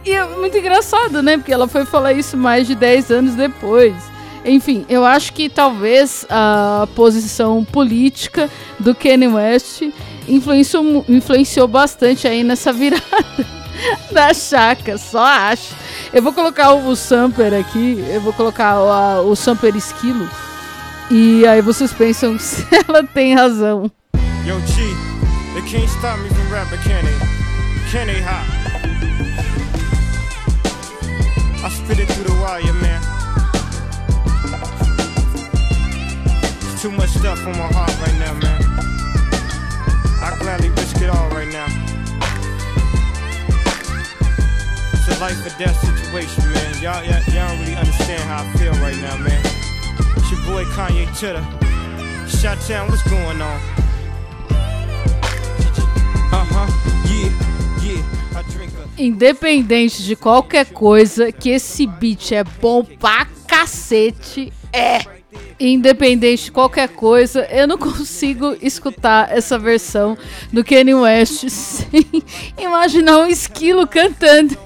E 0.05 0.11
é 0.11 0.25
muito 0.25 0.57
engraçado, 0.57 1.21
né, 1.21 1.37
porque 1.37 1.53
ela 1.53 1.67
foi 1.67 1.85
falar 1.85 2.13
isso 2.13 2.35
mais 2.35 2.67
de 2.67 2.75
10 2.75 3.11
anos 3.11 3.35
depois. 3.35 3.95
Enfim, 4.45 4.85
eu 4.89 5.05
acho 5.05 5.31
que 5.31 5.47
talvez 5.47 6.25
a 6.29 6.87
posição 6.95 7.63
política 7.63 8.49
do 8.77 8.93
Kanye 8.93 9.27
West 9.27 9.83
influenciou, 10.27 11.05
influenciou 11.07 11.67
bastante 11.67 12.27
aí 12.27 12.43
nessa 12.43 12.73
virada 12.73 13.03
da 14.11 14.33
chaca, 14.33 14.97
só 14.97 15.23
acho. 15.23 15.73
Eu 16.11 16.21
vou 16.21 16.33
colocar 16.33 16.73
o 16.73 16.95
sampler 16.95 17.53
aqui, 17.53 18.03
eu 18.09 18.19
vou 18.19 18.33
colocar 18.33 18.81
o, 18.81 18.91
a, 18.91 19.21
o 19.21 19.33
esquilo. 19.77 20.29
E 21.09 21.45
aí 21.47 21.61
vocês 21.61 21.93
pensam 21.93 22.37
se 22.39 22.65
ela 22.87 23.03
tem 23.03 23.33
razão. 23.33 23.89
Yo, 24.45 24.59
G, 24.59 24.93
they 25.53 25.61
can't 25.65 25.89
stop 25.89 26.19
me 26.19 26.27
from 26.27 26.51
rapping, 26.51 26.77
can 26.79 27.05
they? 27.05 27.17
Can 27.89 28.07
they 28.07 28.19
hop? 28.19 28.43
I 31.63 31.69
spit 31.69 31.99
it 31.99 32.09
through 32.11 32.25
the 32.25 32.33
wire, 32.41 32.61
man. 32.83 33.01
There's 36.59 36.81
too 36.81 36.91
much 36.91 37.11
stuff 37.11 37.39
on 37.47 37.53
my 37.53 37.71
heart 37.71 37.95
right 38.03 38.19
now, 38.19 38.33
man. 38.33 38.61
I 40.19 40.35
gladly 40.41 40.71
risk 40.71 40.97
it 40.97 41.09
all 41.09 41.29
right 41.29 41.47
now. 41.47 41.67
It's 44.91 45.07
a 45.07 45.21
life 45.21 45.39
or 45.39 45.57
death 45.57 45.79
situation, 45.79 46.51
man. 46.51 46.83
Y'all, 46.83 47.01
y'all, 47.01 47.23
y'all 47.31 47.47
don't 47.47 47.59
really 47.61 47.75
understand 47.77 48.21
how 48.23 48.43
I 48.43 48.51
feel 48.57 48.73
right 48.83 48.97
now, 48.97 49.15
man. 49.19 49.41
It's 50.17 50.29
your 50.31 50.41
boy 50.43 50.65
Kanye 50.75 51.07
Titter. 51.17 51.45
Shot 52.27 52.59
Town, 52.67 52.89
what's 52.89 53.03
going 53.09 53.41
on? 53.41 53.82
Independente 58.97 60.03
de 60.03 60.15
qualquer 60.15 60.67
coisa, 60.67 61.31
que 61.31 61.49
esse 61.49 61.87
beat 61.87 62.31
é 62.31 62.43
bom 62.43 62.83
pra 62.83 63.25
cacete, 63.47 64.53
é 64.71 64.99
independente 65.59 66.45
de 66.45 66.51
qualquer 66.51 66.89
coisa, 66.89 67.45
eu 67.51 67.67
não 67.67 67.77
consigo 67.77 68.55
escutar 68.61 69.31
essa 69.31 69.57
versão 69.57 70.17
do 70.51 70.63
Kanye 70.63 70.93
West 70.93 71.47
sem 71.49 72.05
imaginar 72.57 73.19
um 73.19 73.27
esquilo 73.27 73.87
cantando. 73.87 74.57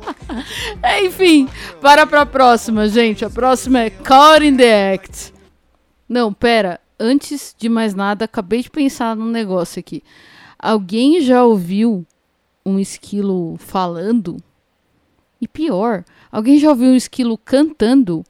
Enfim, 1.04 1.48
para 1.80 2.06
pra 2.06 2.26
próxima, 2.26 2.88
gente. 2.88 3.24
A 3.24 3.30
próxima 3.30 3.80
é 3.80 3.90
Caught 3.90 4.46
in 4.46 4.56
the 4.56 4.94
Act. 4.94 5.32
Não, 6.08 6.32
pera. 6.32 6.80
Antes 6.98 7.54
de 7.56 7.68
mais 7.68 7.94
nada, 7.94 8.24
acabei 8.24 8.62
de 8.62 8.70
pensar 8.70 9.14
num 9.14 9.30
negócio 9.30 9.78
aqui. 9.78 10.02
Alguém 10.58 11.20
já 11.20 11.44
ouviu 11.44 12.06
um 12.64 12.78
esquilo 12.78 13.56
falando? 13.58 14.38
E 15.40 15.46
pior, 15.46 16.04
alguém 16.32 16.58
já 16.58 16.70
ouviu 16.70 16.90
um 16.90 16.96
esquilo 16.96 17.38
cantando? 17.38 18.24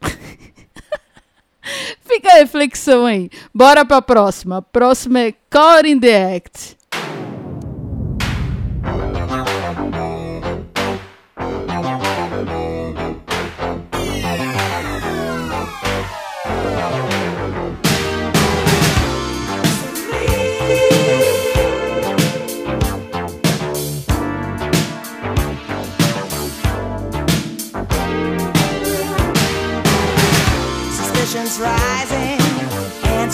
Fica 2.02 2.32
a 2.32 2.38
reflexão 2.38 3.06
aí. 3.06 3.30
Bora 3.54 3.84
pra 3.84 4.02
próxima. 4.02 4.56
A 4.56 4.62
próxima 4.62 5.20
é 5.20 5.32
Caught 5.48 5.88
in 5.88 6.00
the 6.00 6.36
Act. 6.36 6.76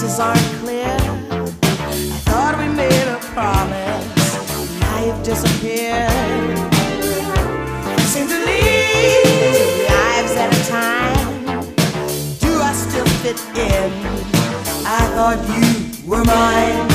Answers 0.00 0.20
aren't 0.20 0.38
clear. 0.62 0.86
I 0.86 2.18
thought 2.30 2.54
we 2.56 2.68
made 2.68 3.08
a 3.08 3.18
promise, 3.34 4.78
now 4.78 5.04
you've 5.04 5.24
disappeared. 5.24 6.08
Seem 8.06 8.28
to 8.28 8.38
two 9.58 9.70
lives 9.90 10.34
at 10.36 10.54
a 10.54 10.62
time. 10.70 11.66
Do 12.38 12.50
I 12.60 12.72
still 12.74 13.08
fit 13.22 13.40
in? 13.58 13.90
I 14.86 15.02
thought 15.16 15.38
you 15.56 16.08
were 16.08 16.22
mine, 16.22 16.88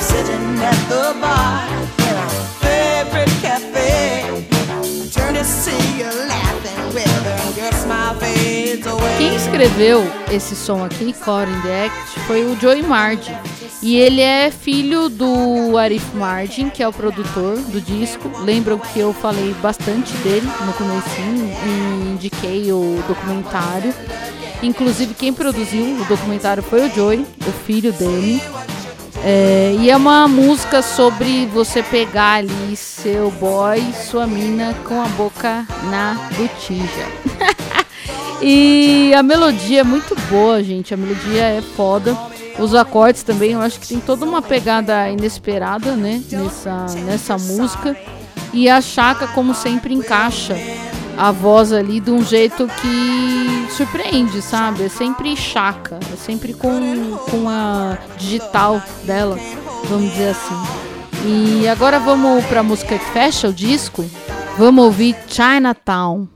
sitting 0.00 0.58
at 0.62 0.78
the 0.88 1.18
bar 1.20 1.83
Quem 9.16 9.34
escreveu 9.36 10.04
esse 10.30 10.56
som 10.56 10.84
aqui, 10.84 11.12
Caught 11.12 11.50
in 11.50 11.60
the 11.62 11.86
Act, 11.86 12.20
foi 12.26 12.44
o 12.44 12.58
Joey 12.60 12.82
Martin. 12.82 13.32
E 13.82 13.96
ele 13.96 14.20
é 14.20 14.50
filho 14.50 15.08
do 15.08 15.76
Arif 15.76 16.04
Martin, 16.16 16.70
que 16.70 16.82
é 16.82 16.88
o 16.88 16.92
produtor 16.92 17.56
do 17.56 17.80
disco. 17.80 18.30
Lembram 18.40 18.78
que 18.78 18.98
eu 18.98 19.12
falei 19.12 19.54
bastante 19.62 20.12
dele 20.18 20.48
no 20.64 20.72
comecinho 20.72 21.54
e 21.64 22.12
indiquei 22.12 22.72
o 22.72 23.02
documentário. 23.06 23.94
Inclusive 24.62 25.14
quem 25.14 25.32
produziu 25.32 25.84
o 26.00 26.04
documentário 26.06 26.62
foi 26.62 26.88
o 26.88 26.94
Joey, 26.94 27.26
o 27.46 27.52
filho 27.66 27.92
dele. 27.92 28.42
É, 29.22 29.74
e 29.78 29.90
é 29.90 29.96
uma 29.96 30.26
música 30.28 30.82
sobre 30.82 31.46
você 31.46 31.82
pegar 31.82 32.34
ali 32.34 32.76
seu 32.76 33.30
boy, 33.30 33.82
sua 34.10 34.26
mina 34.26 34.74
com 34.86 35.00
a 35.00 35.06
boca 35.08 35.66
na 35.90 36.28
botija. 36.36 37.54
e 38.42 39.12
a 39.14 39.22
melodia 39.22 39.80
é 39.80 39.84
muito 39.84 40.14
boa, 40.28 40.62
gente. 40.62 40.92
A 40.92 40.96
melodia 40.96 41.42
é 41.42 41.62
foda. 41.62 42.16
Os 42.58 42.74
acordes 42.74 43.22
também, 43.22 43.52
eu 43.52 43.60
acho 43.60 43.80
que 43.80 43.88
tem 43.88 43.98
toda 43.98 44.24
uma 44.24 44.40
pegada 44.40 45.08
inesperada, 45.08 45.96
né? 45.96 46.22
Nessa, 46.30 46.86
nessa 47.04 47.38
música. 47.38 47.96
E 48.52 48.68
a 48.68 48.80
Chaka, 48.80 49.26
como 49.28 49.54
sempre, 49.54 49.92
encaixa 49.92 50.56
a 51.16 51.30
voz 51.30 51.72
ali 51.72 52.00
de 52.00 52.10
um 52.10 52.24
jeito 52.24 52.66
que 52.80 53.66
surpreende, 53.70 54.40
sabe? 54.42 54.84
É 54.84 54.88
sempre 54.88 55.36
chaca, 55.36 55.98
é 56.12 56.16
sempre 56.16 56.54
com, 56.54 57.16
com 57.30 57.48
a 57.48 57.98
digital 58.16 58.82
dela, 59.04 59.38
vamos 59.88 60.10
dizer 60.12 60.30
assim. 60.30 60.84
E 61.26 61.66
agora 61.68 61.98
vamos 61.98 62.44
para 62.46 62.60
a 62.60 62.62
música 62.62 62.98
que 62.98 63.10
fecha 63.10 63.48
o 63.48 63.52
disco. 63.52 64.04
Vamos 64.58 64.84
ouvir 64.84 65.16
Chinatown. 65.26 66.33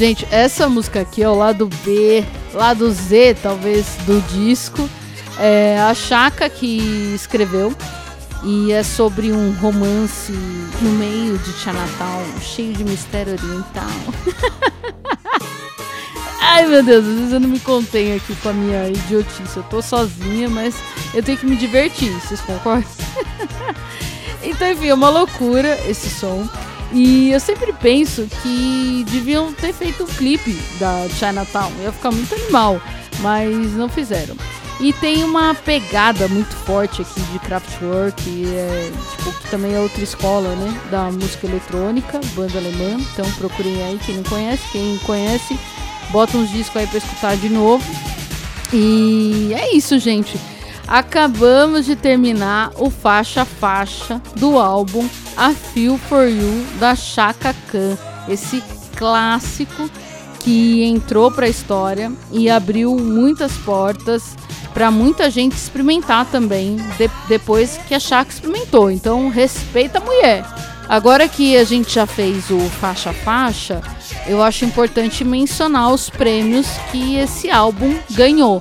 Gente, 0.00 0.26
essa 0.30 0.66
música 0.66 1.02
aqui 1.02 1.22
é 1.22 1.28
o 1.28 1.34
lado 1.34 1.68
B, 1.84 2.24
lado 2.54 2.90
Z, 2.90 3.36
talvez, 3.42 3.84
do 4.06 4.18
disco. 4.32 4.88
É 5.38 5.78
a 5.78 5.92
Chaka 5.92 6.48
que 6.48 7.12
escreveu. 7.14 7.70
E 8.42 8.72
é 8.72 8.82
sobre 8.82 9.30
um 9.30 9.52
romance 9.60 10.32
no 10.80 10.92
meio 10.92 11.36
de 11.36 11.52
Chinatown, 11.52 12.24
cheio 12.40 12.72
de 12.72 12.82
mistério 12.82 13.34
oriental. 13.34 13.90
Ai 16.40 16.66
meu 16.66 16.82
Deus, 16.82 17.06
às 17.06 17.14
vezes 17.14 17.32
eu 17.34 17.40
não 17.40 17.50
me 17.50 17.60
contenho 17.60 18.16
aqui 18.16 18.34
com 18.36 18.48
a 18.48 18.52
minha 18.54 18.88
idiotice. 18.88 19.54
Eu 19.54 19.62
tô 19.64 19.82
sozinha, 19.82 20.48
mas 20.48 20.76
eu 21.12 21.22
tenho 21.22 21.36
que 21.36 21.44
me 21.44 21.56
divertir, 21.56 22.10
vocês 22.22 22.40
concordam? 22.40 22.88
então, 24.42 24.70
enfim, 24.70 24.88
é 24.88 24.94
uma 24.94 25.10
loucura 25.10 25.78
esse 25.86 26.08
som. 26.08 26.48
E 26.92 27.30
eu 27.30 27.38
sempre 27.38 27.72
penso 27.72 28.26
que 28.42 29.04
deviam 29.10 29.52
ter 29.52 29.72
feito 29.72 30.04
um 30.04 30.06
clipe 30.06 30.58
da 30.78 31.08
Chinatown. 31.08 31.70
Ia 31.82 31.92
ficar 31.92 32.10
muito 32.10 32.34
animal, 32.34 32.80
mas 33.20 33.72
não 33.74 33.88
fizeram. 33.88 34.36
E 34.80 34.94
tem 34.94 35.22
uma 35.22 35.54
pegada 35.54 36.26
muito 36.26 36.56
forte 36.56 37.02
aqui 37.02 37.20
de 37.20 37.38
Kraftwerk, 37.40 38.46
é, 38.46 38.90
tipo, 39.10 39.32
que 39.40 39.50
também 39.50 39.74
é 39.74 39.78
outra 39.78 40.02
escola, 40.02 40.56
né, 40.56 40.80
da 40.90 41.10
música 41.12 41.46
eletrônica, 41.46 42.18
banda 42.34 42.58
alemã. 42.58 42.98
Então 43.12 43.30
procurem 43.32 43.82
aí 43.84 44.00
quem 44.04 44.16
não 44.16 44.24
conhece, 44.24 44.62
quem 44.72 44.96
conhece, 45.04 45.58
bota 46.10 46.36
uns 46.38 46.50
discos 46.50 46.78
aí 46.78 46.86
para 46.86 46.98
escutar 46.98 47.36
de 47.36 47.50
novo. 47.50 47.84
E 48.72 49.52
é 49.54 49.76
isso, 49.76 49.98
gente. 49.98 50.38
Acabamos 50.90 51.86
de 51.86 51.94
terminar 51.94 52.72
o 52.76 52.90
faixa 52.90 53.44
faixa 53.44 54.20
do 54.34 54.58
álbum 54.58 55.08
A 55.36 55.52
Feel 55.52 55.96
for 55.96 56.26
You 56.26 56.66
da 56.80 56.96
Chaka 56.96 57.54
Khan, 57.70 57.96
esse 58.28 58.60
clássico 58.96 59.88
que 60.40 60.82
entrou 60.82 61.30
para 61.30 61.46
a 61.46 61.48
história 61.48 62.10
e 62.32 62.50
abriu 62.50 62.96
muitas 62.96 63.52
portas 63.58 64.34
para 64.74 64.90
muita 64.90 65.30
gente 65.30 65.52
experimentar 65.52 66.26
também 66.26 66.76
de, 66.98 67.08
depois 67.28 67.78
que 67.86 67.94
a 67.94 68.00
Chaka 68.00 68.32
experimentou. 68.32 68.90
Então, 68.90 69.28
respeita 69.28 69.98
a 69.98 70.04
mulher. 70.04 70.44
Agora 70.88 71.28
que 71.28 71.56
a 71.56 71.62
gente 71.62 71.94
já 71.94 72.04
fez 72.04 72.50
o 72.50 72.58
faixa 72.80 73.12
faixa, 73.12 73.80
eu 74.26 74.42
acho 74.42 74.64
importante 74.64 75.22
mencionar 75.22 75.92
os 75.92 76.10
prêmios 76.10 76.66
que 76.90 77.14
esse 77.14 77.48
álbum 77.48 77.96
ganhou. 78.10 78.60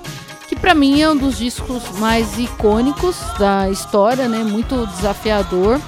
Para 0.62 0.76
mim 0.76 1.02
é 1.02 1.10
um 1.10 1.16
dos 1.16 1.38
discos 1.38 1.84
mais 2.00 2.38
icônicos 2.38 3.18
da 3.38 3.70
história, 3.70 4.28
né? 4.28 4.44
Muito 4.44 4.86
desafiador. 4.88 5.80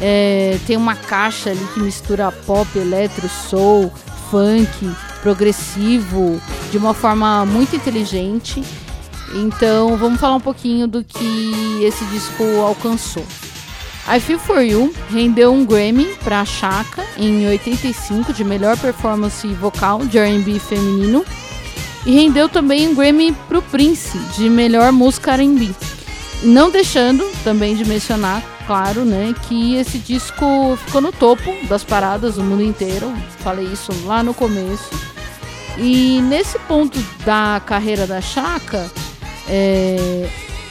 É, 0.00 0.58
tem 0.66 0.76
uma 0.76 0.94
caixa 0.94 1.50
ali 1.50 1.66
que 1.72 1.80
mistura 1.80 2.30
pop, 2.30 2.68
eletro, 2.78 3.28
soul, 3.28 3.90
funk, 4.30 4.94
progressivo, 5.22 6.40
de 6.70 6.76
uma 6.76 6.92
forma 6.92 7.46
muito 7.46 7.74
inteligente. 7.74 8.62
Então 9.34 9.96
vamos 9.96 10.20
falar 10.20 10.36
um 10.36 10.40
pouquinho 10.40 10.86
do 10.86 11.02
que 11.02 11.82
esse 11.82 12.04
disco 12.06 12.44
alcançou. 12.60 13.24
I 14.08 14.20
Feel 14.20 14.38
For 14.38 14.60
You 14.60 14.94
rendeu 15.10 15.52
um 15.52 15.64
Grammy 15.64 16.06
para 16.22 16.44
Chaka 16.44 17.02
em 17.16 17.48
85 17.48 18.32
de 18.32 18.44
melhor 18.44 18.78
performance 18.78 19.46
vocal 19.54 20.06
de 20.06 20.16
R&B 20.16 20.60
feminino 20.60 21.24
e 22.06 22.12
rendeu 22.12 22.48
também 22.48 22.88
um 22.88 22.94
Grammy 22.94 23.32
para 23.48 23.58
o 23.58 23.62
Prince 23.62 24.16
de 24.36 24.48
melhor 24.48 24.92
música 24.92 25.32
R&B. 25.32 25.74
Não 26.44 26.70
deixando 26.70 27.28
também 27.42 27.74
de 27.74 27.84
mencionar, 27.84 28.42
claro, 28.64 29.04
né, 29.04 29.34
que 29.48 29.74
esse 29.74 29.98
disco 29.98 30.78
ficou 30.84 31.00
no 31.00 31.10
topo 31.10 31.52
das 31.68 31.82
paradas 31.82 32.36
do 32.36 32.44
mundo 32.44 32.62
inteiro. 32.62 33.12
Falei 33.38 33.66
isso 33.66 33.92
lá 34.04 34.22
no 34.22 34.32
começo. 34.32 34.88
E 35.78 36.20
nesse 36.22 36.58
ponto 36.60 36.98
da 37.24 37.60
carreira 37.66 38.06
da 38.06 38.20
Chaka, 38.20 38.88
é, 39.48 40.28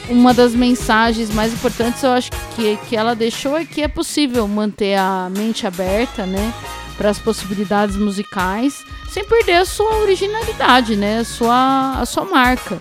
uma 0.08 0.32
das 0.32 0.54
mensagens 0.54 1.30
mais 1.30 1.52
importantes 1.52 2.02
eu 2.02 2.12
acho 2.12 2.30
que, 2.54 2.78
que 2.88 2.96
ela 2.96 3.14
deixou 3.14 3.56
é 3.56 3.64
que 3.64 3.82
é 3.82 3.88
possível 3.88 4.48
manter 4.48 4.96
a 4.96 5.28
mente 5.30 5.66
aberta, 5.66 6.24
né, 6.24 6.52
para 6.96 7.10
as 7.10 7.18
possibilidades 7.18 7.96
musicais, 7.96 8.84
sem 9.08 9.24
perder 9.24 9.56
a 9.56 9.64
sua 9.64 9.96
originalidade, 9.96 10.96
né, 10.96 11.18
a 11.18 11.24
sua, 11.24 12.00
a 12.00 12.06
sua 12.06 12.24
marca. 12.24 12.80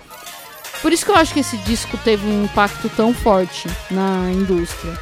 Por 0.81 0.93
isso 0.93 1.05
que 1.05 1.11
eu 1.11 1.15
acho 1.15 1.33
que 1.33 1.39
esse 1.39 1.57
disco 1.57 1.97
teve 1.97 2.25
um 2.27 2.45
impacto 2.45 2.89
tão 2.89 3.13
forte 3.13 3.67
na 3.89 4.31
indústria. 4.31 4.97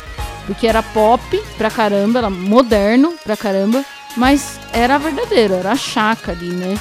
Porque 0.46 0.68
era 0.68 0.84
pop 0.84 1.42
pra 1.58 1.70
caramba, 1.70 2.20
era 2.20 2.30
moderno 2.30 3.16
pra 3.24 3.38
caramba, 3.38 3.84
mas 4.16 4.60
era 4.72 4.98
verdadeiro, 4.98 5.54
era 5.54 5.76
chaca 5.76 6.32
ali, 6.32 6.50
né? 6.50 6.78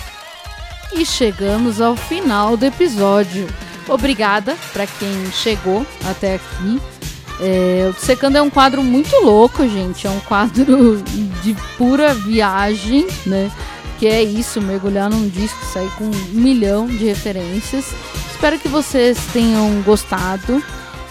E 0.92 1.06
chegamos 1.06 1.80
ao 1.80 1.96
final 1.96 2.56
do 2.56 2.66
episódio. 2.66 3.48
Obrigada 3.88 4.56
para 4.72 4.86
quem 4.86 5.30
chegou 5.32 5.86
até 6.08 6.34
aqui. 6.34 6.80
É, 7.42 7.90
o 7.90 7.94
Secando 8.00 8.38
é 8.38 8.42
um 8.42 8.48
quadro 8.48 8.84
muito 8.84 9.16
louco, 9.16 9.68
gente. 9.68 10.06
É 10.06 10.10
um 10.10 10.20
quadro 10.20 11.02
de 11.42 11.56
pura 11.76 12.14
viagem, 12.14 13.08
né? 13.26 13.50
Que 13.98 14.06
é 14.06 14.22
isso, 14.22 14.60
mergulhar 14.60 15.10
num 15.10 15.28
disco, 15.28 15.58
sair 15.66 15.90
com 15.98 16.04
um 16.04 16.14
milhão 16.32 16.86
de 16.86 17.04
referências. 17.04 17.92
Espero 18.30 18.56
que 18.58 18.68
vocês 18.68 19.18
tenham 19.32 19.82
gostado. 19.82 20.62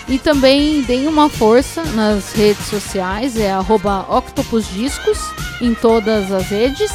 E 0.07 0.19
também 0.19 0.83
deem 0.83 1.07
uma 1.07 1.29
força 1.29 1.83
nas 1.83 2.31
redes 2.33 2.67
sociais, 2.67 3.37
é 3.37 3.51
octopusdiscos 3.57 5.17
em 5.59 5.73
todas 5.73 6.31
as 6.31 6.49
redes. 6.49 6.91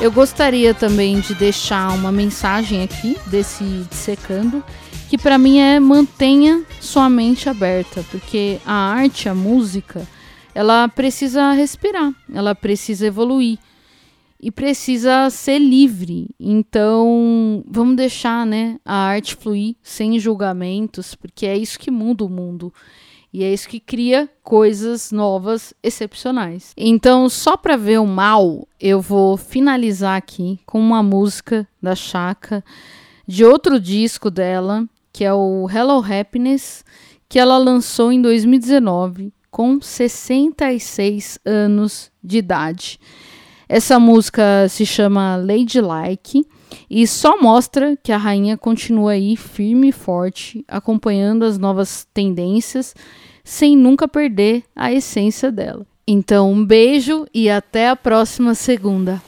Eu 0.00 0.12
gostaria 0.12 0.74
também 0.74 1.20
de 1.20 1.34
deixar 1.34 1.94
uma 1.94 2.12
mensagem 2.12 2.82
aqui 2.82 3.16
desse 3.26 3.64
dissecando, 3.88 4.62
que 5.08 5.16
para 5.16 5.38
mim 5.38 5.60
é 5.60 5.80
mantenha 5.80 6.62
sua 6.80 7.08
mente 7.08 7.48
aberta, 7.48 8.04
porque 8.10 8.58
a 8.66 8.72
arte, 8.72 9.28
a 9.28 9.34
música, 9.34 10.06
ela 10.54 10.88
precisa 10.88 11.52
respirar, 11.52 12.12
ela 12.34 12.54
precisa 12.54 13.06
evoluir 13.06 13.58
e 14.42 14.50
precisa 14.50 15.30
ser 15.30 15.60
livre. 15.60 16.28
Então, 16.40 17.62
vamos 17.66 17.94
deixar, 17.94 18.44
né, 18.44 18.80
a 18.84 18.96
arte 18.96 19.36
fluir 19.36 19.76
sem 19.82 20.18
julgamentos, 20.18 21.14
porque 21.14 21.46
é 21.46 21.56
isso 21.56 21.78
que 21.78 21.90
muda 21.90 22.24
o 22.24 22.28
mundo. 22.28 22.74
E 23.32 23.44
é 23.44 23.52
isso 23.52 23.68
que 23.68 23.80
cria 23.80 24.28
coisas 24.42 25.10
novas, 25.10 25.72
excepcionais. 25.82 26.74
Então, 26.76 27.30
só 27.30 27.56
para 27.56 27.76
ver 27.76 27.98
o 27.98 28.06
mal, 28.06 28.68
eu 28.78 29.00
vou 29.00 29.38
finalizar 29.38 30.18
aqui 30.18 30.60
com 30.66 30.78
uma 30.78 31.02
música 31.02 31.66
da 31.80 31.94
Chaka, 31.94 32.62
de 33.26 33.44
outro 33.44 33.80
disco 33.80 34.30
dela, 34.30 34.86
que 35.10 35.24
é 35.24 35.32
o 35.32 35.66
Hello 35.70 36.04
Happiness, 36.04 36.84
que 37.26 37.38
ela 37.38 37.56
lançou 37.56 38.12
em 38.12 38.20
2019, 38.20 39.32
com 39.50 39.80
66 39.80 41.38
anos 41.46 42.10
de 42.22 42.38
idade. 42.38 42.98
Essa 43.68 43.98
música 43.98 44.66
se 44.68 44.84
chama 44.84 45.36
Ladylike 45.36 46.46
e 46.90 47.06
só 47.06 47.40
mostra 47.40 47.96
que 48.02 48.12
a 48.12 48.16
rainha 48.16 48.56
continua 48.56 49.12
aí 49.12 49.36
firme 49.36 49.88
e 49.88 49.92
forte, 49.92 50.64
acompanhando 50.68 51.44
as 51.44 51.58
novas 51.58 52.06
tendências, 52.12 52.94
sem 53.44 53.76
nunca 53.76 54.06
perder 54.06 54.64
a 54.74 54.92
essência 54.92 55.50
dela. 55.50 55.86
Então, 56.06 56.52
um 56.52 56.64
beijo 56.64 57.26
e 57.32 57.48
até 57.48 57.88
a 57.88 57.96
próxima 57.96 58.54
segunda. 58.54 59.22